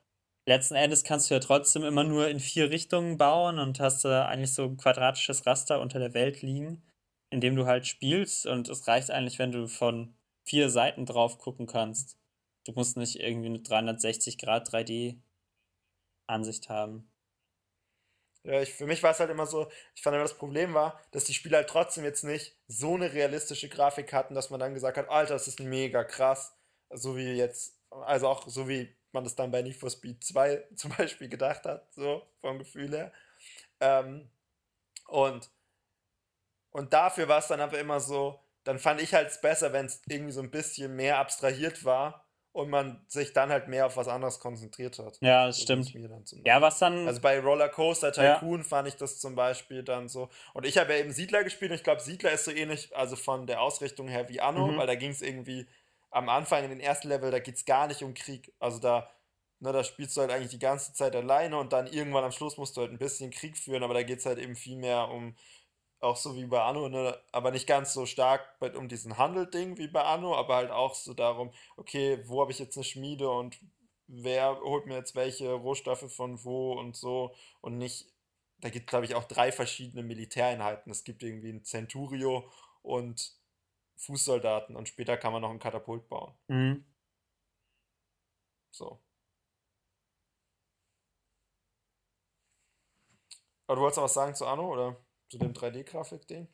[0.46, 4.26] letzten Endes kannst du ja trotzdem immer nur in vier Richtungen bauen und hast da
[4.26, 6.82] eigentlich so ein quadratisches Raster unter der Welt liegen,
[7.30, 11.38] in dem du halt spielst und es reicht eigentlich, wenn du von vier Seiten drauf
[11.38, 12.18] gucken kannst.
[12.64, 15.18] Du musst nicht irgendwie eine 360 Grad 3D
[16.26, 17.10] Ansicht haben.
[18.46, 21.00] Ja, ich, für mich war es halt immer so, ich fand immer das Problem war,
[21.10, 24.72] dass die Spieler halt trotzdem jetzt nicht so eine realistische Grafik hatten, dass man dann
[24.72, 26.56] gesagt hat, Alter, das ist mega krass.
[26.90, 30.64] So wie jetzt, also auch so wie man das dann bei Need for Speed 2
[30.76, 33.12] zum Beispiel gedacht hat, so vom Gefühl her.
[33.80, 34.30] Ähm,
[35.08, 35.50] und,
[36.70, 40.02] und dafür war es dann aber immer so, dann fand ich halt besser, wenn es
[40.06, 42.25] irgendwie so ein bisschen mehr abstrahiert war
[42.56, 45.18] und man sich dann halt mehr auf was anderes konzentriert hat.
[45.20, 45.92] Ja, das so stimmt.
[46.42, 47.06] Ja, was dann.
[47.06, 48.66] Also bei Rollercoaster Tycoon ja.
[48.66, 50.30] fand ich das zum Beispiel dann so.
[50.54, 53.14] Und ich habe ja eben Siedler gespielt und ich glaube, Siedler ist so ähnlich, also
[53.14, 54.78] von der Ausrichtung her wie Anno, mhm.
[54.78, 55.66] weil da ging es irgendwie
[56.10, 58.54] am Anfang in den ersten Level, da geht es gar nicht um Krieg.
[58.58, 59.10] Also da,
[59.60, 62.56] ne, da spielst du halt eigentlich die ganze Zeit alleine und dann irgendwann am Schluss
[62.56, 65.10] musst du halt ein bisschen Krieg führen, aber da geht es halt eben viel mehr
[65.10, 65.36] um
[66.00, 69.78] auch so wie bei Anno, ne, aber nicht ganz so stark bei, um diesen Handel-Ding
[69.78, 73.30] wie bei Anno, aber halt auch so darum, okay, wo habe ich jetzt eine Schmiede
[73.30, 73.58] und
[74.06, 78.06] wer holt mir jetzt welche Rohstoffe von wo und so und nicht,
[78.60, 80.92] da gibt es glaube ich auch drei verschiedene Militäreinheiten.
[80.92, 82.50] Es gibt irgendwie ein Centurio
[82.82, 83.32] und
[83.96, 86.34] Fußsoldaten und später kann man noch ein Katapult bauen.
[86.48, 86.84] Mhm.
[88.70, 89.00] So.
[93.66, 94.96] Aber du wolltest noch was sagen zu Anno, oder?
[95.30, 96.48] Zu dem 3D-Grafik-Ding?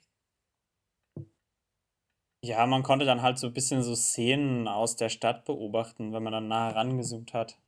[2.44, 6.22] Ja, man konnte dann halt so ein bisschen so Szenen aus der Stadt beobachten, wenn
[6.22, 7.58] man dann nah herangezoomt hat.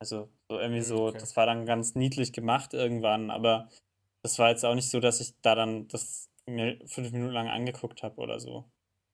[0.00, 1.18] Also so irgendwie so, okay.
[1.18, 3.68] das war dann ganz niedlich gemacht irgendwann, aber
[4.22, 7.48] das war jetzt auch nicht so, dass ich da dann das mir fünf Minuten lang
[7.48, 8.64] angeguckt habe oder so.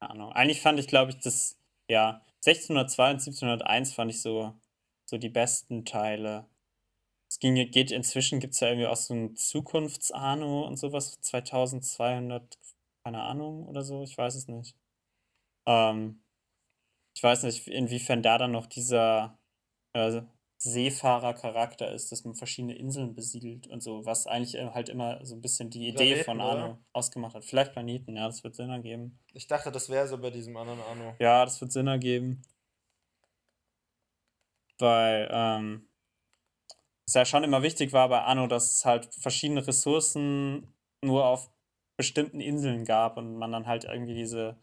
[0.00, 0.32] Keine Ahnung.
[0.32, 4.54] Eigentlich fand ich, glaube ich, das, ja, 1602 und 1701 fand ich so,
[5.04, 6.46] so die besten Teile.
[7.32, 12.58] Es ging, geht inzwischen, gibt es ja irgendwie auch so ein Zukunftsano und sowas, 2200,
[13.06, 14.76] keine Ahnung oder so, ich weiß es nicht.
[15.66, 16.22] Ähm,
[17.16, 19.38] ich weiß nicht, inwiefern da dann noch dieser
[19.94, 20.20] äh,
[20.58, 25.40] Seefahrercharakter ist, dass man verschiedene Inseln besiedelt und so, was eigentlich halt immer so ein
[25.40, 26.84] bisschen die Idee Planeten, von Anno oder?
[26.92, 27.46] ausgemacht hat.
[27.46, 29.18] Vielleicht Planeten, ja, das wird Sinn ergeben.
[29.32, 31.16] Ich dachte, das wäre so bei diesem anderen Anno.
[31.18, 32.42] Ja, das wird Sinn ergeben.
[34.78, 35.88] Weil, ähm,
[37.12, 41.50] es ja schon immer wichtig war bei Anno, dass es halt verschiedene Ressourcen nur auf
[41.98, 44.58] bestimmten Inseln gab und man dann halt irgendwie diese,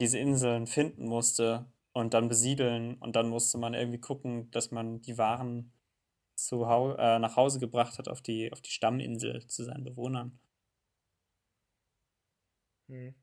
[0.00, 5.02] diese Inseln finden musste und dann besiedeln und dann musste man irgendwie gucken, dass man
[5.02, 5.72] die Waren
[6.36, 10.38] zu hau äh, nach Hause gebracht hat auf die, auf die Stamminsel zu seinen Bewohnern.
[12.88, 13.14] Hm.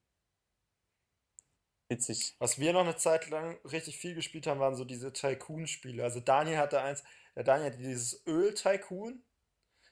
[1.89, 2.35] Witzig.
[2.39, 6.03] Was wir noch eine Zeit lang richtig viel gespielt haben, waren so diese Tycoon-Spiele.
[6.03, 7.03] Also Daniel hatte eins,
[7.37, 9.23] der Daniel hatte dieses Öl-Tycoon.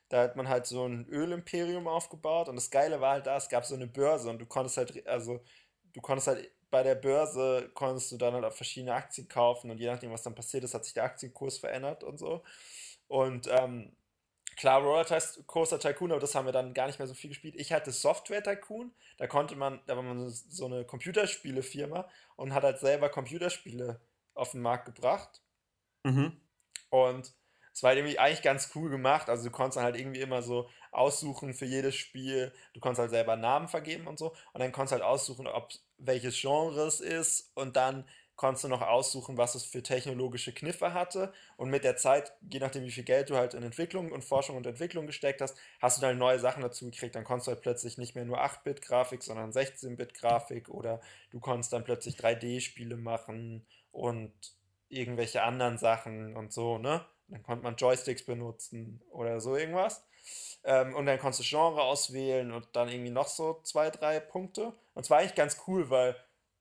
[0.09, 3.49] Da hat man halt so ein Ölimperium aufgebaut und das Geile war halt da, es
[3.49, 5.43] gab so eine Börse und du konntest halt, also
[5.93, 9.77] du konntest halt bei der Börse konntest du dann halt auch verschiedene Aktien kaufen und
[9.79, 12.43] je nachdem, was dann passiert ist, hat sich der Aktienkurs verändert und so.
[13.07, 13.95] Und ähm,
[14.57, 15.05] klar, Roller
[15.45, 17.55] Coaster Tycoon, aber das haben wir dann gar nicht mehr so viel gespielt.
[17.57, 22.63] Ich hatte Software Tycoon, da konnte man, da war man so eine Computerspielefirma und hat
[22.63, 24.01] halt selber Computerspiele
[24.33, 25.43] auf den Markt gebracht.
[26.03, 26.41] Mhm.
[26.89, 27.33] Und
[27.75, 29.29] es war halt irgendwie eigentlich ganz cool gemacht.
[29.29, 32.53] Also du konntest dann halt irgendwie immer so aussuchen für jedes Spiel.
[32.73, 34.29] Du konntest halt selber Namen vergeben und so.
[34.53, 37.51] Und dann konntest halt aussuchen, ob welches Genre es ist.
[37.53, 38.07] Und dann
[38.37, 41.33] konntest du noch aussuchen, was es für technologische Kniffe hatte.
[41.57, 44.55] Und mit der Zeit, je nachdem, wie viel Geld du halt in Entwicklung und Forschung
[44.55, 47.15] und Entwicklung gesteckt hast, hast du dann neue Sachen dazu gekriegt.
[47.15, 50.69] Dann konntest du halt plötzlich nicht mehr nur 8-Bit-Grafik, sondern 16-Bit-Grafik.
[50.69, 54.31] Oder du konntest dann plötzlich 3D-Spiele machen und
[54.89, 57.05] irgendwelche anderen Sachen und so, ne?
[57.27, 60.05] Dann konnte man Joysticks benutzen oder so irgendwas.
[60.63, 64.73] Ähm, und dann konntest du Genre auswählen und dann irgendwie noch so zwei, drei Punkte.
[64.93, 66.15] Und es war eigentlich ganz cool, weil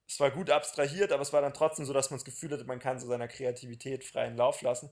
[0.06, 2.64] es war gut abstrahiert, aber es war dann trotzdem so, dass man das Gefühl hatte,
[2.64, 4.90] man kann so seiner Kreativität freien Lauf lassen.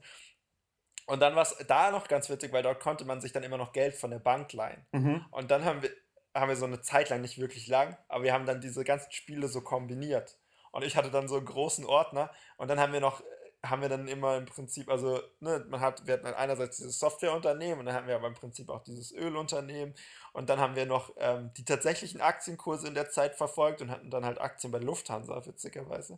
[1.05, 3.57] Und dann war es da noch ganz witzig, weil dort konnte man sich dann immer
[3.57, 4.85] noch Geld von der Bank leihen.
[4.91, 5.25] Mhm.
[5.31, 5.91] Und dann haben wir,
[6.33, 9.11] haben wir so eine Zeit lang, nicht wirklich lang, aber wir haben dann diese ganzen
[9.11, 10.37] Spiele so kombiniert.
[10.73, 13.23] Und ich hatte dann so einen großen Ordner und dann haben wir noch,
[13.63, 16.99] haben wir dann immer im Prinzip, also, ne, man hat, wir hatten dann einerseits dieses
[16.99, 19.93] Softwareunternehmen und dann hatten wir aber im Prinzip auch dieses Ölunternehmen
[20.33, 24.09] und dann haben wir noch ähm, die tatsächlichen Aktienkurse in der Zeit verfolgt und hatten
[24.09, 26.17] dann halt Aktien bei Lufthansa, witzigerweise.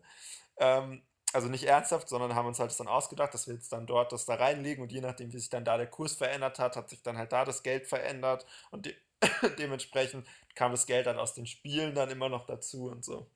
[0.58, 1.04] Ähm,
[1.34, 4.14] also nicht ernsthaft, sondern haben uns halt das dann ausgedacht, dass wir jetzt dann dort
[4.14, 6.90] das da reinlegen und je nachdem, wie sich dann da der Kurs verändert hat, hat
[6.90, 8.96] sich dann halt da das Geld verändert und de
[9.60, 10.26] dementsprechend
[10.56, 13.28] kam das Geld dann aus den Spielen dann immer noch dazu und so.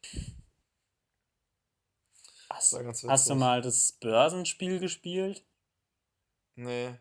[2.60, 5.46] Hast, hast du mal das Börsenspiel gespielt?
[6.56, 6.94] Nee.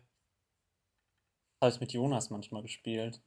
[1.61, 3.21] Habe ich mit Jonas manchmal gespielt.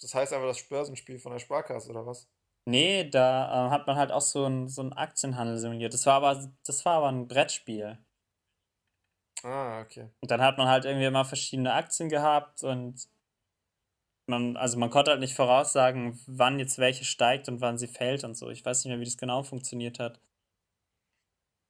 [0.00, 2.28] Das heißt aber das Börsenspiel von der Sparkasse oder was?
[2.66, 5.94] Nee, da äh, hat man halt auch so einen so Aktienhandel simuliert.
[5.94, 7.96] Das war aber, das war aber ein Brettspiel.
[9.44, 10.10] Ah, okay.
[10.20, 13.06] Und dann hat man halt irgendwie immer verschiedene Aktien gehabt und
[14.26, 18.24] man, also man konnte halt nicht voraussagen, wann jetzt welche steigt und wann sie fällt
[18.24, 18.50] und so.
[18.50, 20.20] Ich weiß nicht mehr, wie das genau funktioniert hat.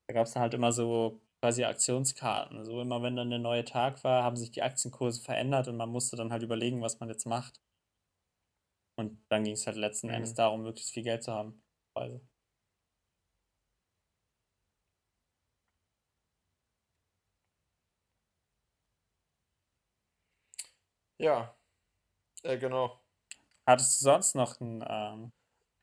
[0.07, 2.64] Da gab es dann halt immer so quasi Aktionskarten.
[2.64, 5.90] So immer wenn dann der neue Tag war, haben sich die Aktienkurse verändert und man
[5.90, 7.61] musste dann halt überlegen, was man jetzt macht.
[8.96, 10.36] Und dann ging es halt letzten Endes Mhm.
[10.36, 11.62] darum, möglichst viel Geld zu haben.
[11.94, 12.20] Also.
[21.18, 21.57] Ja,
[22.45, 23.01] äh, genau.
[23.66, 25.32] Hattest du sonst noch ein, ähm,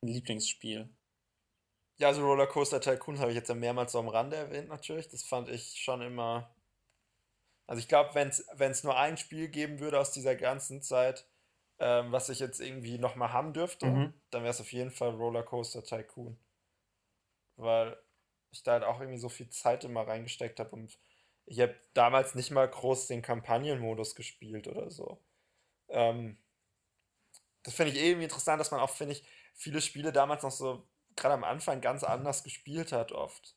[0.01, 0.89] ein Lieblingsspiel?
[1.97, 5.07] Ja, also Rollercoaster Tycoon habe ich jetzt ja mehrmals so am Rande erwähnt natürlich.
[5.09, 6.53] Das fand ich schon immer.
[7.67, 8.27] Also ich glaube, wenn
[8.71, 11.27] es nur ein Spiel geben würde aus dieser ganzen Zeit,
[11.79, 14.13] ähm, was ich jetzt irgendwie nochmal haben dürfte, Mhm.
[14.29, 16.37] dann wäre es auf jeden Fall Rollercoaster Tycoon.
[17.55, 17.97] Weil
[18.51, 20.99] ich da halt auch irgendwie so viel Zeit immer reingesteckt habe und
[21.45, 25.21] ich habe damals nicht mal groß den Kampagnenmodus gespielt oder so.
[25.89, 26.37] Ähm,
[27.63, 30.51] das finde ich eh irgendwie interessant, dass man auch, finde ich, viele Spiele damals noch
[30.51, 33.55] so, gerade am Anfang, ganz anders gespielt hat oft.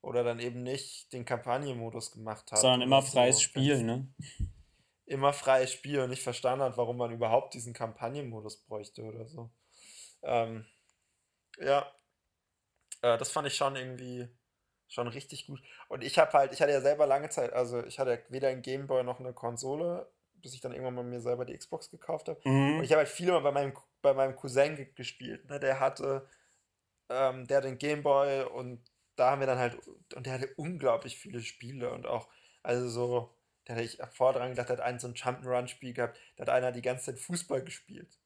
[0.00, 2.58] Oder dann eben nicht den Kampagnenmodus gemacht hat.
[2.58, 3.42] Sondern immer freies so.
[3.42, 4.12] Spiel, ne?
[5.04, 9.50] Immer freies Spiel und nicht verstanden hat, warum man überhaupt diesen Kampagnenmodus bräuchte oder so.
[10.22, 10.64] Ähm,
[11.58, 11.92] ja,
[13.02, 14.28] äh, das fand ich schon irgendwie
[14.88, 15.60] schon richtig gut.
[15.88, 18.62] Und ich habe halt, ich hatte ja selber lange Zeit, also ich hatte weder einen
[18.62, 20.10] Gameboy noch eine Konsole,
[20.42, 22.40] bis ich dann irgendwann mal mir selber die Xbox gekauft habe.
[22.40, 22.82] Und Mhm.
[22.84, 23.72] ich habe halt viel immer bei meinem,
[24.02, 25.48] bei meinem Cousin ge- gespielt.
[25.48, 25.60] Ne?
[25.60, 26.28] Der hatte,
[27.10, 28.82] ähm, der hat den Gameboy und
[29.16, 29.78] da haben wir dann halt,
[30.14, 32.28] und der hatte unglaublich viele Spiele und auch,
[32.62, 36.18] also so, da hatte ich vorher dran gedacht, der hat einen so ein Jump'n'Run-Spiel gehabt,
[36.36, 38.18] da hat einer die ganze Zeit Fußball gespielt.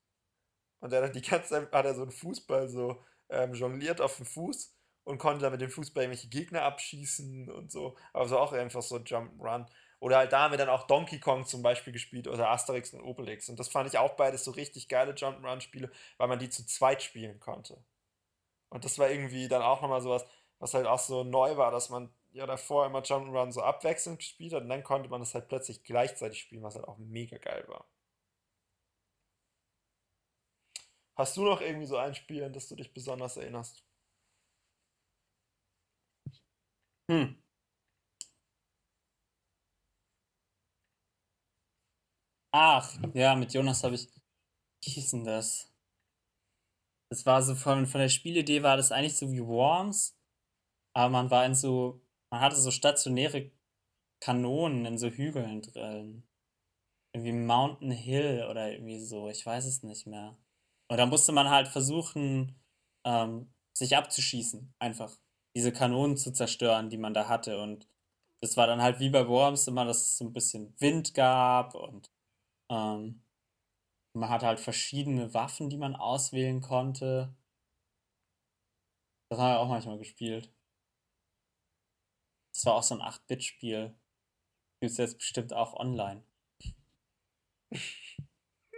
[0.81, 4.17] Und der hat die ganze Zeit, hat er so einen Fußball so ähm, jongliert auf
[4.17, 7.97] dem Fuß und konnte dann mit dem Fußball irgendwelche Gegner abschießen und so.
[8.13, 9.67] Aber so auch einfach so Jump'n'Run.
[10.01, 13.01] Oder halt da haben wir dann auch Donkey Kong zum Beispiel gespielt oder Asterix und
[13.03, 13.49] Obelix.
[13.49, 17.03] Und das fand ich auch beides so richtig geile Jump'n'Run-Spiele, weil man die zu zweit
[17.03, 17.83] spielen konnte.
[18.71, 20.25] Und das war irgendwie dann auch nochmal sowas,
[20.61, 24.53] was halt auch so neu war, dass man ja davor immer Jump'n'Run so abwechselnd gespielt
[24.55, 27.65] hat und dann konnte man das halt plötzlich gleichzeitig spielen, was halt auch mega geil
[27.69, 27.87] war.
[31.17, 33.85] Hast du noch irgendwie so ein Spiel, an das du dich besonders erinnerst?
[37.09, 37.37] Hm.
[42.59, 44.09] Ach, ja, mit Jonas habe ich.
[44.83, 45.71] Wie hieß denn das?
[47.11, 50.19] Das war so von, von der Spielidee war das eigentlich so wie Worms,
[50.95, 52.01] aber man war in so,
[52.31, 53.51] man hatte so stationäre
[54.23, 56.27] Kanonen in so Hügeln drin.
[57.15, 60.39] Irgendwie Mountain Hill oder irgendwie so, ich weiß es nicht mehr.
[60.89, 62.59] Und da musste man halt versuchen,
[63.05, 65.15] ähm, sich abzuschießen, einfach
[65.55, 67.61] diese Kanonen zu zerstören, die man da hatte.
[67.61, 67.87] Und
[68.41, 71.75] das war dann halt wie bei Worms immer, dass es so ein bisschen Wind gab
[71.75, 72.16] und
[72.71, 73.23] ähm,
[74.15, 77.35] man hatte halt verschiedene Waffen, die man auswählen konnte.
[79.31, 80.53] Das haben wir auch manchmal gespielt.
[82.55, 83.95] Das war auch so ein 8-Bit-Spiel.
[84.81, 86.25] Gibt es jetzt bestimmt auch online.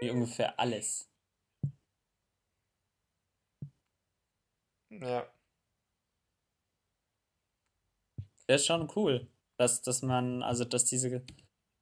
[0.01, 1.09] Wie ungefähr alles.
[4.91, 5.30] Ja.
[8.47, 11.22] Das ist schon cool, dass, dass man, also dass diese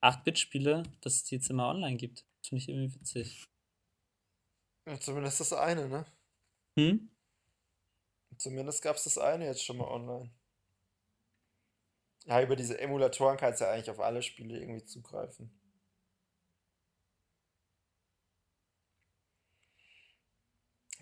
[0.07, 2.25] 8-Bit-Spiele, dass es die jetzt immer online gibt.
[2.41, 3.49] Das finde ich irgendwie witzig.
[4.87, 6.07] Ja, Zumindest das eine, ne?
[6.79, 7.11] Hm?
[8.39, 10.31] Zumindest gab es das eine jetzt schon mal online.
[12.27, 15.51] Ja, über diese Emulatoren kannst du ja eigentlich auf alle Spiele irgendwie zugreifen.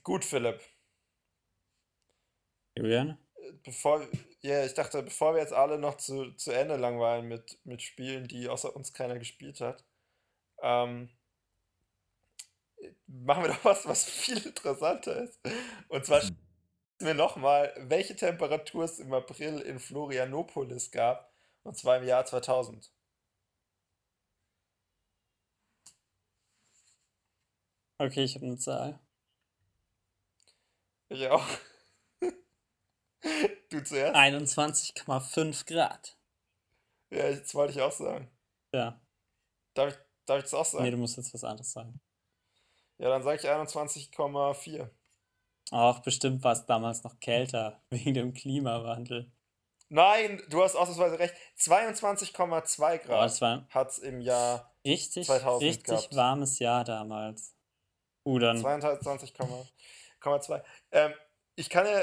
[0.03, 0.61] Gut, Philipp.
[2.77, 3.19] Julian?
[3.65, 4.07] Bevor,
[4.43, 8.29] ja, ich dachte, bevor wir jetzt alle noch zu, zu Ende langweilen mit, mit Spielen,
[8.29, 9.85] die außer uns keiner gespielt hat,
[10.63, 11.11] ähm,
[13.07, 15.39] machen wir doch was, was viel interessanter ist.
[15.89, 16.37] Und zwar Hm.
[17.01, 21.33] mir nochmal, welche Temperatur es im April in Florianopolis gab,
[21.65, 22.93] und zwar im Jahr 2000.
[28.01, 29.01] Okay, ich habe eine Zahl.
[31.09, 31.45] Ich auch.
[33.71, 34.15] Du zuerst?
[34.15, 36.19] 21,5 Grad.
[37.11, 38.31] Ja, das wollte ich auch sagen.
[38.73, 39.01] Ja.
[39.75, 40.85] Darf ich, darf ich das auch sagen?
[40.85, 42.01] Nee, du musst jetzt was anderes sagen.
[42.99, 44.91] Ja, dann sage ich 21,4.
[45.71, 49.33] Auch bestimmt war es damals noch kälter, wegen dem Klimawandel.
[49.89, 51.35] Nein, du hast ausnahmsweise recht.
[51.59, 56.17] 22,2 Boah, Grad war hat es im Jahr richtig, 2000 richtig gehabt.
[56.17, 57.55] warmes Jahr damals.
[58.27, 60.63] Uh, dann, 22,2.
[60.93, 61.13] Ähm,
[61.57, 62.03] ich kann ja,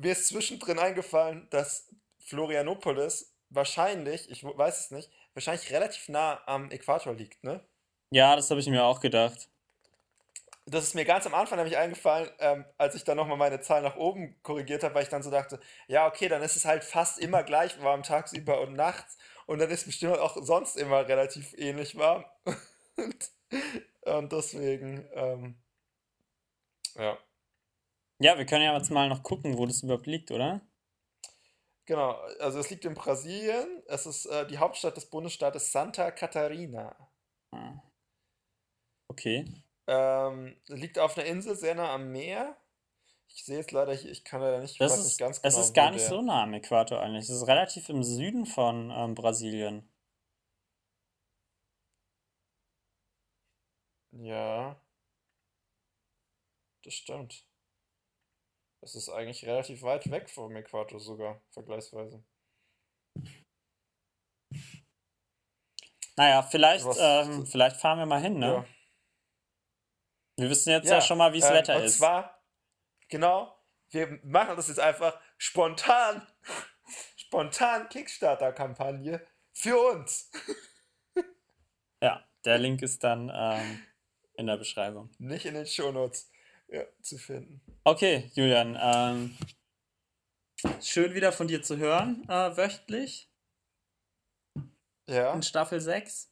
[0.00, 1.88] mir ist zwischendrin eingefallen, dass
[2.20, 7.60] Florianopolis wahrscheinlich, ich weiß es nicht, wahrscheinlich relativ nah am Äquator liegt, ne?
[8.10, 9.48] ja, das habe ich mir auch gedacht.
[10.66, 13.80] Das ist mir ganz am Anfang nämlich eingefallen, ähm, als ich dann nochmal meine Zahl
[13.80, 16.84] nach oben korrigiert habe, weil ich dann so dachte, ja, okay, dann ist es halt
[16.84, 21.54] fast immer gleich warm tagsüber und nachts und dann ist bestimmt auch sonst immer relativ
[21.56, 22.26] ähnlich warm.
[22.96, 23.30] und,
[24.02, 25.56] und deswegen, ähm,
[26.96, 27.16] ja.
[28.20, 30.60] Ja, wir können ja jetzt mal noch gucken, wo das überhaupt liegt, oder?
[31.86, 33.82] Genau, also es liegt in Brasilien.
[33.86, 36.94] Es ist äh, die Hauptstadt des Bundesstaates Santa Catarina.
[37.52, 37.82] Ah.
[39.10, 39.44] Okay.
[39.86, 42.56] Ähm, liegt auf einer Insel sehr nah am Meer.
[43.28, 45.60] Ich sehe es leider hier, ich kann leider nicht, ich Das ist, ganz es genau,
[45.60, 46.08] ist gar nicht der.
[46.08, 47.24] so nah am Äquator eigentlich.
[47.24, 49.88] Es ist relativ im Süden von ähm, Brasilien.
[54.12, 54.76] Ja,
[56.84, 57.44] das stimmt.
[58.80, 62.22] Es ist eigentlich relativ weit weg vom Äquator sogar, vergleichsweise.
[66.16, 68.46] Naja, vielleicht, Was, ähm, vielleicht fahren wir mal hin, ne?
[68.46, 68.66] ja.
[70.36, 71.98] Wir wissen jetzt ja Ja, schon mal, wie das ähm, Wetter und ist.
[71.98, 72.42] zwar,
[73.08, 73.56] genau,
[73.90, 76.26] wir machen das jetzt einfach spontan,
[77.16, 80.30] spontan Kickstarter-Kampagne für uns.
[82.00, 83.82] Ja, der Link ist dann ähm,
[84.34, 85.10] in der Beschreibung.
[85.18, 86.30] Nicht in den Shownotes
[86.68, 87.60] ja, zu finden.
[87.84, 89.36] Okay, Julian, ähm,
[90.82, 93.30] schön wieder von dir zu hören, äh, wöchentlich
[95.08, 96.30] Ja, in Staffel 6.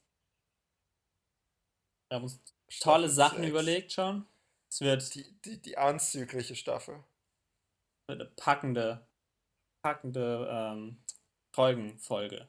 [2.11, 3.51] Wir haben uns Staffel tolle Sachen sechs.
[3.51, 4.27] überlegt schon.
[4.71, 7.03] Es wird, Die, die, die anzügliche Staffel.
[8.09, 9.07] wird eine packende,
[9.83, 11.03] packende ähm,
[11.55, 12.49] Folgenfolge.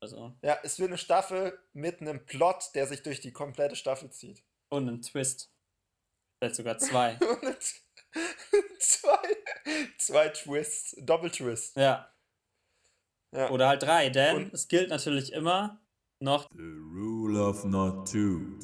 [0.00, 4.10] Also, Ja, es wird eine Staffel mit einem Plot, der sich durch die komplette Staffel
[4.10, 4.44] zieht.
[4.70, 5.50] und ein Twist.
[6.38, 7.18] Vielleicht sogar zwei.
[8.78, 9.36] Zwei,
[9.98, 11.76] zwei Twists, Doppeltwist.
[11.76, 12.12] Ja.
[13.34, 13.50] Ja.
[13.50, 15.80] Oder halt drei, denn Und- es gilt natürlich immer
[16.20, 18.56] noch The rule of not two.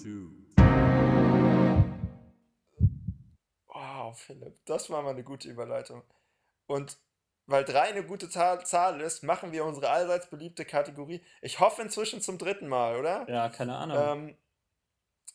[3.67, 6.03] Wow, Philipp, das war mal eine gute Überleitung.
[6.67, 6.97] Und
[7.47, 11.23] weil drei eine gute Zahl, Zahl ist, machen wir unsere allseits beliebte Kategorie.
[11.43, 13.29] Ich hoffe inzwischen zum dritten Mal, oder?
[13.29, 13.99] Ja, keine Ahnung.
[14.01, 14.39] Ähm,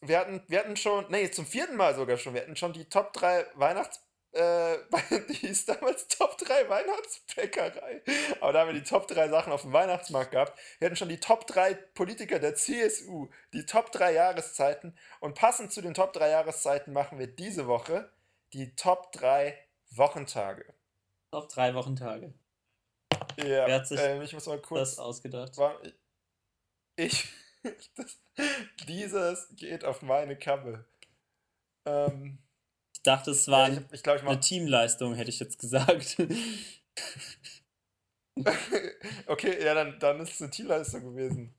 [0.01, 2.85] wir, hatten, wir hatten schon, nee, zum vierten Mal sogar schon, wir hatten schon die
[2.85, 4.01] Top 3 Weihnachts...
[4.31, 4.77] Äh,
[5.29, 8.03] die hieß damals Top 3 Weihnachtsbäckerei.
[8.41, 10.57] Aber da haben wir die Top 3 Sachen auf dem Weihnachtsmarkt gehabt.
[10.77, 14.95] Wir hatten schon die Top 3 Politiker der CSU, die Top 3 Jahreszeiten.
[15.19, 18.11] Und passend zu den Top 3 Jahreszeiten machen wir diese Woche
[18.53, 19.57] die Top 3
[19.91, 20.65] Wochentage.
[21.31, 22.33] Auf drei Wochentage.
[23.37, 24.99] Ja, Wer hat sich ähm, ich muss mal Das kurz.
[24.99, 25.57] ausgedacht.
[25.57, 25.79] War,
[26.95, 27.27] ich.
[27.95, 28.19] Das,
[28.87, 30.85] dieses geht auf meine Kappe.
[31.85, 32.39] Ähm,
[32.93, 34.39] Ich dachte, es war ja, ich ich glaube, ich eine mache.
[34.39, 36.17] Teamleistung, hätte ich jetzt gesagt.
[39.27, 41.53] okay, ja, dann, dann ist es eine Teamleistung gewesen.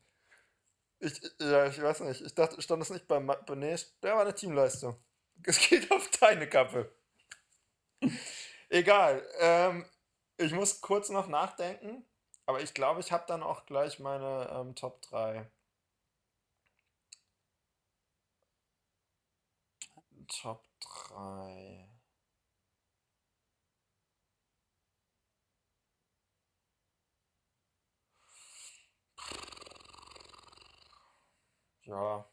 [0.98, 2.20] Ich, ja, ich weiß nicht.
[2.22, 3.18] Ich dachte, stand das nicht bei,
[3.54, 4.96] nee, der war eine Teamleistung.
[5.44, 6.90] Es geht auf deine Kappe.
[8.68, 9.22] Egal.
[9.40, 9.84] Ähm,
[10.38, 12.04] ich muss kurz noch nachdenken,
[12.46, 15.46] aber ich glaube, ich habe dann auch gleich meine ähm, Top 3.
[20.30, 21.88] Top 3.
[31.82, 32.30] Ja.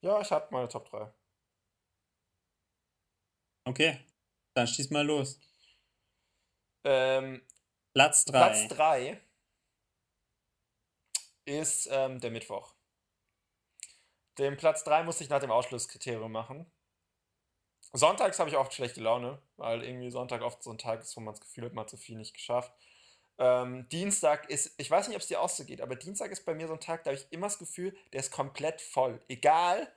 [0.00, 1.12] Ja, ich habe meine Top 3.
[3.64, 4.00] Okay,
[4.54, 5.38] dann schieß mal los.
[6.84, 7.46] Ähm,
[7.92, 8.74] Platz Platz 3.
[8.74, 9.20] 3
[11.44, 12.77] ist ähm, der Mittwoch.
[14.38, 16.70] Den Platz 3 musste ich nach dem Ausschlusskriterium machen.
[17.92, 21.20] Sonntags habe ich oft schlechte Laune, weil irgendwie Sonntag oft so ein Tag ist, wo
[21.20, 22.72] man das Gefühl hat, man hat zu viel nicht geschafft.
[23.38, 26.44] Ähm, Dienstag ist, ich weiß nicht, ob es dir auch so geht, aber Dienstag ist
[26.44, 29.20] bei mir so ein Tag, da habe ich immer das Gefühl, der ist komplett voll.
[29.28, 29.90] Egal,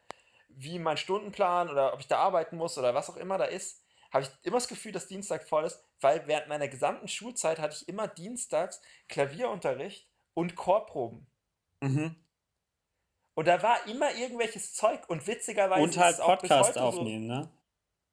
[0.47, 3.83] wie mein Stundenplan oder ob ich da arbeiten muss oder was auch immer da ist,
[4.11, 7.75] habe ich immer das Gefühl, dass Dienstag voll ist, weil während meiner gesamten Schulzeit hatte
[7.75, 11.27] ich immer dienstags Klavierunterricht und Chorproben.
[11.81, 12.15] Mhm.
[13.33, 16.69] Und da war immer irgendwelches Zeug und witzigerweise Und halt ist es auch bis Podcast
[16.69, 16.85] heute so.
[16.85, 17.49] aufnehmen, ne?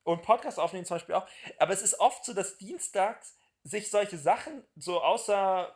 [0.05, 1.27] Und Podcast aufnehmen zum Beispiel auch.
[1.59, 5.75] Aber es ist oft so, dass dienstags sich solche Sachen so außer,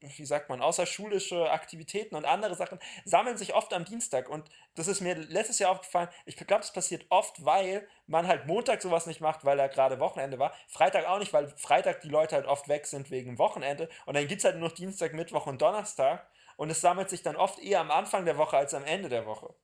[0.00, 4.28] wie sagt man, außerschulische Aktivitäten und andere Sachen sammeln sich oft am Dienstag.
[4.28, 6.10] Und das ist mir letztes Jahr aufgefallen.
[6.26, 9.98] Ich glaube, das passiert oft, weil man halt Montag sowas nicht macht, weil da gerade
[9.98, 10.52] Wochenende war.
[10.68, 13.88] Freitag auch nicht, weil Freitag die Leute halt oft weg sind wegen Wochenende.
[14.04, 16.28] Und dann gibt es halt nur noch Dienstag, Mittwoch und Donnerstag.
[16.56, 19.26] Und es sammelt sich dann oft eher am Anfang der Woche als am Ende der
[19.26, 19.54] Woche.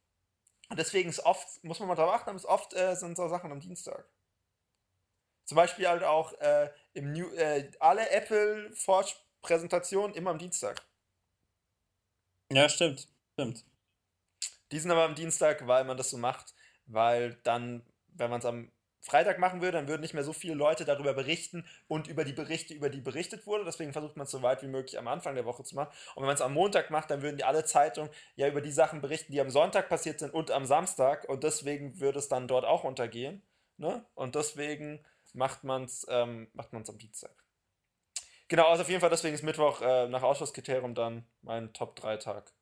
[0.68, 3.50] Und deswegen ist oft, muss man mal darauf achten, ist oft äh, sind so Sachen
[3.50, 4.08] am Dienstag.
[5.44, 10.86] Zum Beispiel halt auch äh, im New, äh, alle Apple Forge Präsentationen immer am Dienstag.
[12.50, 13.08] Ja, stimmt.
[13.32, 13.64] Stimmt.
[14.70, 16.54] Die sind aber am Dienstag, weil man das so macht,
[16.86, 18.70] weil dann, wenn man es am
[19.02, 22.32] Freitag machen würde, dann würden nicht mehr so viele Leute darüber berichten und über die
[22.32, 23.64] Berichte, über die berichtet wurde.
[23.64, 25.92] Deswegen versucht man es so weit wie möglich am Anfang der Woche zu machen.
[26.14, 28.70] Und wenn man es am Montag macht, dann würden die alle Zeitungen ja über die
[28.70, 31.28] Sachen berichten, die am Sonntag passiert sind und am Samstag.
[31.28, 33.42] Und deswegen würde es dann dort auch untergehen.
[33.76, 34.04] Ne?
[34.14, 37.34] Und deswegen macht man es ähm, macht man's am Dienstag.
[38.46, 42.52] Genau, also auf jeden Fall, deswegen ist Mittwoch äh, nach Ausschlusskriterium dann mein Top-3-Tag.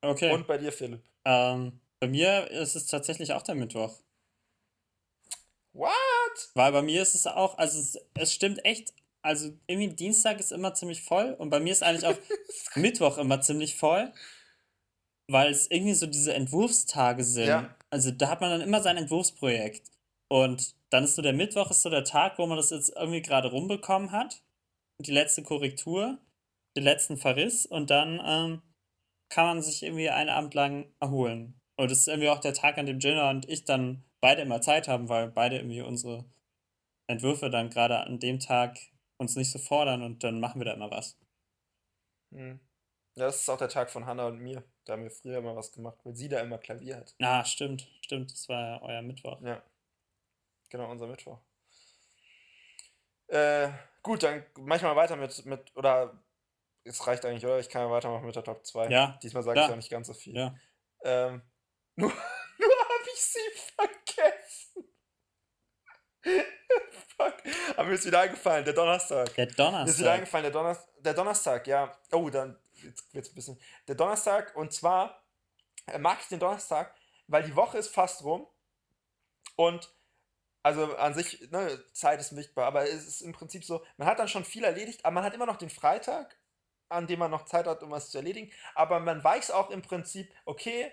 [0.00, 0.32] Okay.
[0.32, 1.02] Und bei dir, Philipp?
[1.24, 3.98] ähm, bei mir ist es tatsächlich auch der Mittwoch.
[5.74, 5.92] What?
[6.54, 10.52] Weil bei mir ist es auch, also es, es stimmt echt, also irgendwie Dienstag ist
[10.52, 12.16] immer ziemlich voll und bei mir ist eigentlich auch
[12.76, 14.12] Mittwoch immer ziemlich voll,
[15.28, 17.48] weil es irgendwie so diese Entwurfstage sind.
[17.48, 17.74] Ja.
[17.90, 19.90] Also da hat man dann immer sein Entwurfsprojekt.
[20.28, 23.22] Und dann ist so der Mittwoch ist so der Tag, wo man das jetzt irgendwie
[23.22, 24.42] gerade rumbekommen hat.
[25.00, 26.18] Die letzte Korrektur,
[26.76, 28.62] den letzten Verriss und dann ähm,
[29.28, 31.60] kann man sich irgendwie einen Abend lang erholen.
[31.76, 34.62] Und das ist irgendwie auch der Tag, an dem Jenna und ich dann beide immer
[34.62, 36.24] Zeit haben, weil beide irgendwie unsere
[37.06, 38.78] Entwürfe dann gerade an dem Tag
[39.18, 41.18] uns nicht so fordern und dann machen wir da immer was.
[42.32, 42.58] Hm.
[43.16, 44.64] Ja, das ist auch der Tag von Hannah und mir.
[44.86, 47.14] Da haben wir früher immer was gemacht, weil sie da immer Klavier hat.
[47.20, 49.42] Ah, stimmt, stimmt, das war ja euer Mittwoch.
[49.42, 49.62] Ja.
[50.70, 51.38] Genau, unser Mittwoch.
[53.26, 53.68] Äh,
[54.02, 56.18] gut, dann manchmal weiter mit, mit, oder
[56.84, 57.58] es reicht eigentlich, oder?
[57.58, 58.88] Ich kann ja weitermachen mit der Top 2.
[58.88, 60.34] Ja, Diesmal sage ich auch nicht ganz so viel.
[60.34, 60.56] Ja.
[61.04, 61.42] Ähm,
[61.96, 62.12] nur
[63.04, 63.38] habe ich sie
[63.76, 64.84] vergessen.
[67.16, 67.34] Fuck.
[67.76, 69.34] Aber mir ist wieder eingefallen, der Donnerstag.
[69.34, 70.12] Der Mir ist wieder Donnerstag.
[70.14, 71.98] eingefallen, der, Donner der Donnerstag, ja.
[72.12, 73.60] Oh, dann jetzt wird's ein bisschen.
[73.88, 75.22] Der Donnerstag, und zwar
[75.86, 76.94] äh, mag ich den Donnerstag,
[77.26, 78.46] weil die Woche ist fast rum.
[79.56, 79.92] Und
[80.62, 84.18] also an sich, ne, Zeit ist sichtbar, aber es ist im Prinzip so, man hat
[84.18, 86.38] dann schon viel erledigt, aber man hat immer noch den Freitag,
[86.88, 88.50] an dem man noch Zeit hat, um was zu erledigen.
[88.74, 90.90] Aber man weiß auch im Prinzip, okay,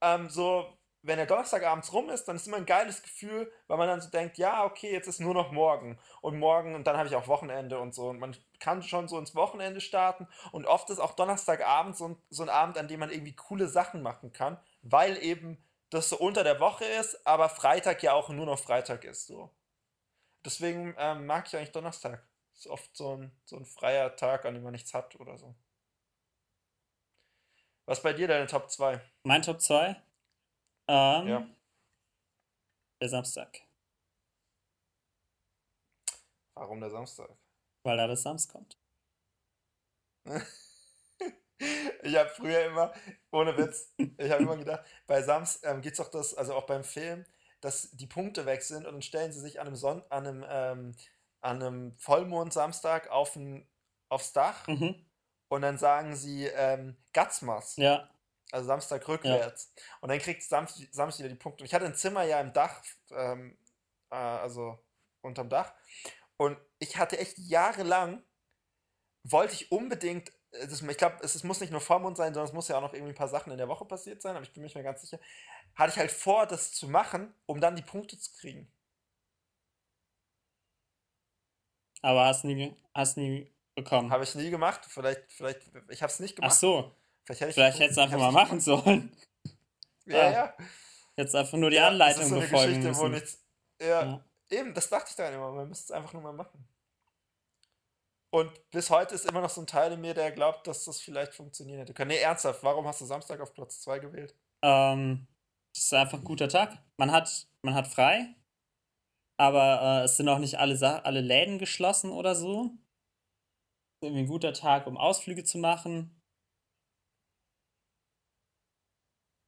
[0.00, 3.78] ähm, so, wenn der Donnerstag abends rum ist, dann ist immer ein geiles Gefühl, weil
[3.78, 5.98] man dann so denkt, ja, okay, jetzt ist nur noch morgen.
[6.20, 8.08] Und morgen, und dann habe ich auch Wochenende und so.
[8.08, 10.28] Und man kann schon so ins Wochenende starten.
[10.52, 13.66] Und oft ist auch Donnerstagabend so ein, so ein Abend, an dem man irgendwie coole
[13.66, 18.28] Sachen machen kann, weil eben das so unter der Woche ist, aber Freitag ja auch
[18.28, 19.26] nur noch Freitag ist.
[19.26, 19.50] So.
[20.44, 22.22] Deswegen ähm, mag ich eigentlich Donnerstag.
[22.54, 25.54] Ist oft so ein, so ein freier Tag, an dem man nichts hat oder so.
[27.86, 29.00] Was bei dir deine Top 2?
[29.24, 29.96] Mein Top 2?
[30.90, 31.46] Ähm, Ja.
[33.00, 33.60] Der Samstag.
[36.54, 37.30] Warum der Samstag?
[37.84, 38.76] Weil da das Sams kommt.
[42.02, 42.94] Ich habe früher immer,
[43.30, 46.64] ohne Witz, ich habe immer gedacht, bei Sams ähm, gibt es doch das, also auch
[46.64, 47.26] beim Film,
[47.60, 50.44] dass die Punkte weg sind und dann stellen sie sich an einem, Son an einem,
[50.48, 50.96] ähm,
[51.42, 53.68] an einem Vollmond Samstag auf ein,
[54.08, 55.04] aufs Dach Mhm.
[55.48, 58.08] und dann sagen sie ähm, Gatzmas, Ja.
[58.52, 59.72] Also Samstag rückwärts.
[60.00, 61.62] Und dann kriegt Sams, Sams wieder die Punkte.
[61.62, 63.56] Und ich hatte ein Zimmer ja im Dach, ähm,
[64.10, 64.78] äh, also
[65.22, 65.72] unterm Dach.
[66.36, 68.22] Und ich hatte echt jahrelang,
[69.24, 72.48] wollte ich unbedingt, äh, das, ich glaube, es, es muss nicht nur Vormund sein, sondern
[72.48, 74.44] es muss ja auch noch irgendwie ein paar Sachen in der Woche passiert sein, aber
[74.44, 75.20] ich bin mir nicht mehr ganz sicher.
[75.74, 78.72] Hatte ich halt vor, das zu machen, um dann die Punkte zu kriegen.
[82.02, 84.10] Aber hast nie, hast nie bekommen.
[84.10, 84.80] Habe ich nie gemacht.
[84.88, 86.58] Vielleicht, vielleicht, ich habe es nicht Ach gemacht.
[86.58, 86.94] so,
[87.34, 89.14] Vielleicht vielleicht hättest du einfach mal machen sollen.
[90.06, 90.30] Ja, Ah.
[90.32, 90.54] ja.
[91.16, 93.12] Jetzt einfach nur die Ja, Anleitung das ist so eine befolgen Geschichte, wo müssen.
[93.12, 93.44] nichts.
[93.80, 94.24] Ja, Ja.
[94.50, 95.52] eben, das dachte ich dann immer.
[95.52, 96.66] Man müsste es einfach nur mal machen.
[98.32, 101.00] Und bis heute ist immer noch so ein Teil in mir, der glaubt, dass das
[101.00, 102.08] vielleicht funktionieren hätte können.
[102.08, 104.34] Nee, ernsthaft, warum hast du Samstag auf Platz 2 gewählt?
[104.62, 105.26] Ähm,
[105.74, 106.78] Das ist einfach ein guter Tag.
[106.96, 108.34] Man hat, man hat frei,
[109.36, 112.70] aber äh, es sind auch nicht alle, Sa alle Läden geschlossen oder so.
[114.02, 116.19] Irgendwie ein guter Tag, um Ausflüge zu machen.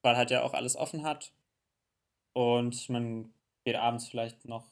[0.03, 1.33] Weil halt ja auch alles offen hat.
[2.35, 3.33] Und man
[3.65, 4.67] geht abends vielleicht noch,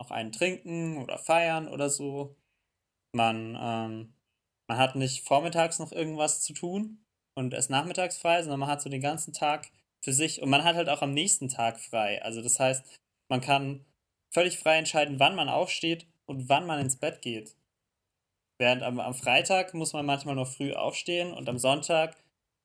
[0.00, 2.36] noch einen trinken oder feiern oder so.
[3.14, 4.14] Man, ähm,
[4.68, 7.04] man hat nicht vormittags noch irgendwas zu tun
[7.34, 9.70] und erst nachmittags frei, sondern man hat so den ganzen Tag
[10.02, 12.22] für sich und man hat halt auch am nächsten Tag frei.
[12.22, 12.84] Also das heißt,
[13.28, 13.84] man kann
[14.32, 17.54] völlig frei entscheiden, wann man aufsteht und wann man ins Bett geht.
[18.58, 22.16] Während am, am Freitag muss man manchmal noch früh aufstehen und am Sonntag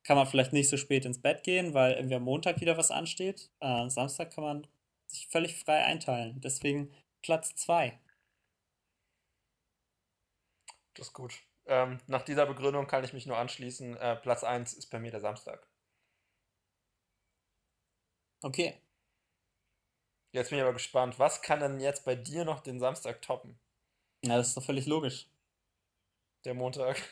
[0.07, 2.91] kann man vielleicht nicht so spät ins Bett gehen, weil irgendwie am Montag wieder was
[2.91, 3.49] ansteht.
[3.59, 4.67] Äh, Samstag kann man
[5.05, 6.39] sich völlig frei einteilen.
[6.39, 7.99] Deswegen Platz 2.
[10.93, 11.33] Das ist gut.
[11.65, 13.97] Ähm, nach dieser Begründung kann ich mich nur anschließen.
[13.97, 15.67] Äh, Platz 1 ist bei mir der Samstag.
[18.41, 18.79] Okay.
[20.31, 23.59] Jetzt bin ich aber gespannt, was kann denn jetzt bei dir noch den Samstag toppen?
[24.23, 25.27] Ja, das ist doch völlig logisch.
[26.45, 27.03] Der Montag.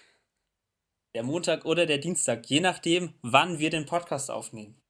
[1.15, 4.83] Der Montag oder der Dienstag, je nachdem, wann wir den Podcast aufnehmen.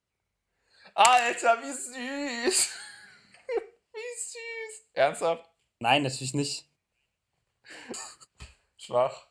[0.95, 2.69] Alter, wie süß!
[3.93, 4.88] wie süß!
[4.93, 5.47] Ernsthaft?
[5.78, 6.67] Nein, natürlich nicht.
[8.76, 9.28] Schwach.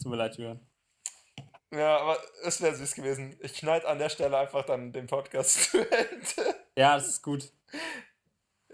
[0.00, 0.64] Tut mir leid, Jürgen.
[1.72, 3.36] Ja, aber es wäre süß gewesen.
[3.40, 6.54] Ich schneide an der Stelle einfach dann den Podcast zu Ende.
[6.76, 7.52] Ja, das ist gut.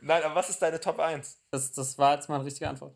[0.02, 1.40] Nein, aber was ist deine Top 1?
[1.50, 2.94] Das, das war jetzt mal eine richtige Antwort.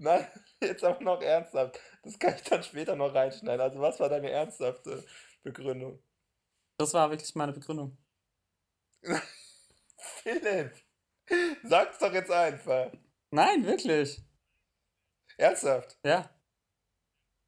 [0.00, 0.26] Nein,
[0.62, 1.78] jetzt aber noch ernsthaft.
[2.02, 3.60] Das kann ich dann später noch reinschneiden.
[3.60, 5.04] Also, was war deine ernsthafte
[5.42, 6.02] Begründung?
[6.78, 7.98] Das war wirklich meine Begründung.
[10.22, 10.72] Philipp,
[11.64, 12.90] sag's doch jetzt einfach.
[13.30, 14.22] Nein, wirklich.
[15.36, 15.98] Ernsthaft?
[16.04, 16.30] Ja,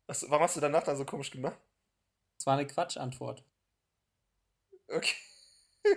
[0.07, 1.59] Was, warum hast du danach dann so komisch gemacht?
[2.37, 3.45] das war eine Quatschantwort.
[4.89, 5.17] Okay.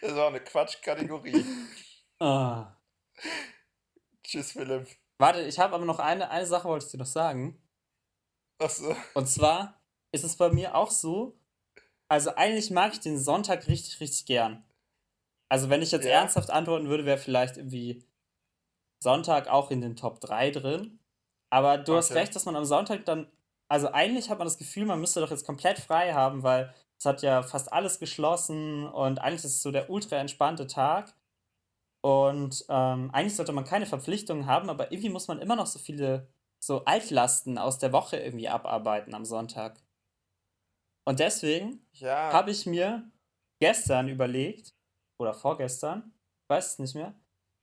[0.00, 1.44] Das war eine Quatschkategorie.
[2.20, 2.74] Ah.
[4.22, 4.88] Tschüss, Philipp.
[5.18, 7.60] Warte, ich habe aber noch eine, eine Sache, wollte ich dir noch sagen.
[8.60, 8.94] Achso.
[9.14, 9.80] Und zwar
[10.12, 11.38] ist es bei mir auch so,
[12.08, 14.64] also eigentlich mag ich den Sonntag richtig, richtig gern.
[15.50, 16.20] Also wenn ich jetzt Ja.
[16.20, 18.04] ernsthaft antworten würde, wäre vielleicht irgendwie
[19.02, 20.98] Sonntag auch in den Top 3 drin.
[21.50, 22.20] Aber du hast Okay.
[22.20, 23.30] recht, dass man am Sonntag dann,
[23.68, 27.06] also eigentlich hat man das Gefühl, man müsste doch jetzt komplett frei haben, weil es
[27.06, 31.14] hat ja fast alles geschlossen und eigentlich ist es so der ultra entspannte Tag.
[32.00, 35.78] Und ähm, eigentlich sollte man keine Verpflichtungen haben, aber irgendwie muss man immer noch so
[35.78, 36.28] viele
[36.60, 39.80] so Altlasten aus der Woche irgendwie abarbeiten am Sonntag.
[41.06, 42.32] Und deswegen Ja.
[42.32, 43.10] habe ich mir
[43.60, 44.74] gestern überlegt,
[45.20, 46.12] oder vorgestern,
[46.44, 47.14] ich weiß es nicht mehr,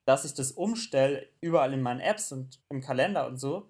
[0.05, 3.69] dass ich das umstelle überall in meinen Apps und im Kalender und so.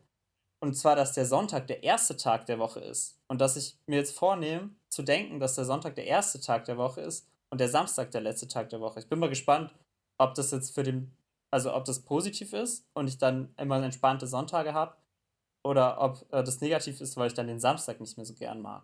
[0.61, 3.19] Und zwar, dass der Sonntag der erste Tag der Woche ist.
[3.27, 6.77] Und dass ich mir jetzt vornehme, zu denken, dass der Sonntag der erste Tag der
[6.77, 8.99] Woche ist und der Samstag der letzte Tag der Woche.
[8.99, 9.73] Ich bin mal gespannt,
[10.17, 11.15] ob das jetzt für den,
[11.51, 14.95] also ob das positiv ist und ich dann immer entspannte Sonntage habe
[15.63, 18.61] oder ob äh, das negativ ist, weil ich dann den Samstag nicht mehr so gern
[18.61, 18.83] mag.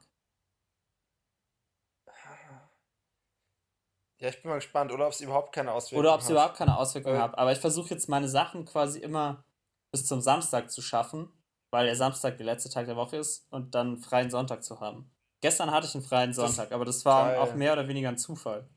[4.21, 4.91] Ja, ich bin mal gespannt.
[4.91, 6.31] Oder ob es überhaupt keine Auswirkungen Oder ob es hat.
[6.31, 7.35] überhaupt keine Auswirkungen hat.
[7.37, 9.43] Aber ich versuche jetzt meine Sachen quasi immer
[9.91, 11.31] bis zum Samstag zu schaffen,
[11.71, 15.11] weil der Samstag der letzte Tag der Woche ist und dann freien Sonntag zu haben.
[15.41, 17.39] Gestern hatte ich einen freien Sonntag, aber das war geil.
[17.39, 18.69] auch mehr oder weniger ein Zufall.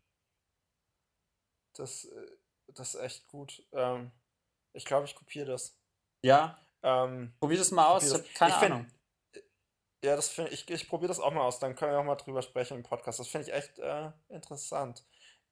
[1.75, 2.27] Das, äh,
[2.75, 3.63] das ist echt gut.
[3.73, 4.11] Ähm,
[4.73, 5.77] ich glaube, ich kopiere das.
[6.23, 8.05] Ja, Ähm, probier das mal aus.
[8.07, 8.87] Ich habe keine Ich find- Ahnung.
[10.05, 11.59] ja, das finde ich, ich probiere das auch mal aus.
[11.59, 13.19] Dann können wir auch mal drüber sprechen im Podcast.
[13.19, 15.03] Das finde ich echt äh, interessant.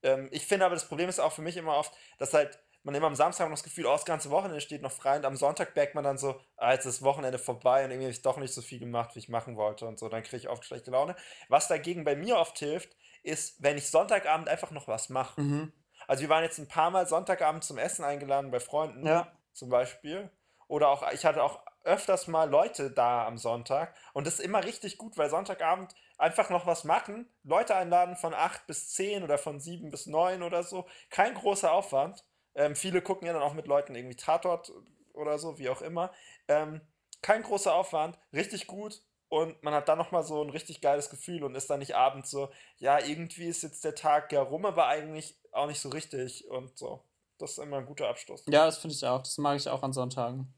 [0.03, 2.95] Ähm, ich finde aber, das Problem ist auch für mich immer oft, dass halt man
[2.97, 5.37] immer am Samstag noch das Gefühl, oh, das ganze Wochenende steht noch frei und am
[5.37, 8.23] Sonntag merkt man dann so, ah, jetzt ist das Wochenende vorbei und irgendwie habe ich
[8.23, 10.09] doch nicht so viel gemacht, wie ich machen wollte und so.
[10.09, 11.14] Dann kriege ich oft schlechte Laune.
[11.49, 15.41] Was dagegen bei mir oft hilft, ist, wenn ich Sonntagabend einfach noch was mache.
[15.41, 15.73] Mhm.
[16.12, 19.32] Also wir waren jetzt ein paar Mal Sonntagabend zum Essen eingeladen bei Freunden Ja.
[19.54, 20.30] zum Beispiel.
[20.68, 23.96] Oder auch, ich hatte auch öfters mal Leute da am Sonntag.
[24.12, 27.32] Und das ist immer richtig gut, weil Sonntagabend einfach noch was machen.
[27.44, 30.86] Leute einladen von 8 bis 10 oder von 7 bis 9 oder so.
[31.08, 32.26] Kein großer Aufwand.
[32.54, 34.70] Ähm, viele gucken ja dann auch mit Leuten irgendwie Tatort
[35.14, 36.12] oder so, wie auch immer.
[36.46, 36.82] Ähm,
[37.22, 39.00] kein großer Aufwand, richtig gut.
[39.30, 42.30] Und man hat dann nochmal so ein richtig geiles Gefühl und ist dann nicht abends
[42.30, 46.48] so, ja, irgendwie ist jetzt der Tag ja rum, aber eigentlich auch nicht so richtig
[46.48, 47.05] und so.
[47.38, 48.44] Das ist immer ein guter Abschluss.
[48.46, 49.22] Ja, das finde ich auch.
[49.22, 50.53] Das mag ich auch an Sonntagen.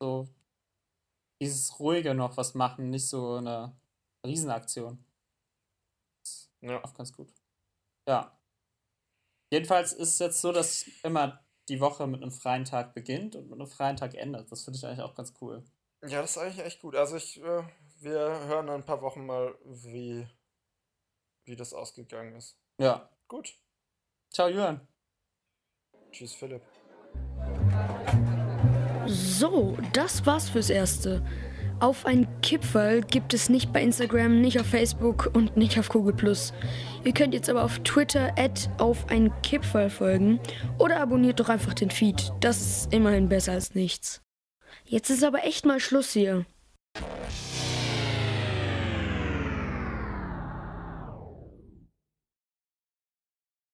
[0.00, 0.28] So
[1.40, 3.76] dieses ruhige noch was machen, nicht so eine
[4.26, 5.04] Riesenaktion.
[6.60, 6.82] Ja.
[6.82, 7.32] Auch ganz gut.
[8.08, 8.38] Ja.
[9.52, 13.50] Jedenfalls ist es jetzt so, dass immer die Woche mit einem freien Tag beginnt und
[13.50, 14.50] mit einem freien Tag endet.
[14.50, 15.62] Das finde ich eigentlich auch ganz cool.
[16.02, 16.96] Ja, das ist eigentlich echt gut.
[16.96, 17.62] Also ich, äh,
[18.00, 20.26] wir hören in ein paar Wochen mal, wie,
[21.44, 22.58] wie das ausgegangen ist.
[22.78, 23.08] Ja.
[23.28, 23.58] Gut.
[24.34, 24.80] Ciao, Jürgen.
[26.10, 26.62] Tschüss, Philipp.
[29.06, 31.24] So, das war's fürs Erste.
[31.78, 36.36] Auf ein Kipferl gibt es nicht bei Instagram, nicht auf Facebook und nicht auf Google+.
[37.04, 40.40] Ihr könnt jetzt aber auf Twitter at auf ein Kipferl folgen
[40.78, 42.32] oder abonniert doch einfach den Feed.
[42.40, 44.20] Das ist immerhin besser als nichts.
[44.84, 46.44] Jetzt ist aber echt mal Schluss hier.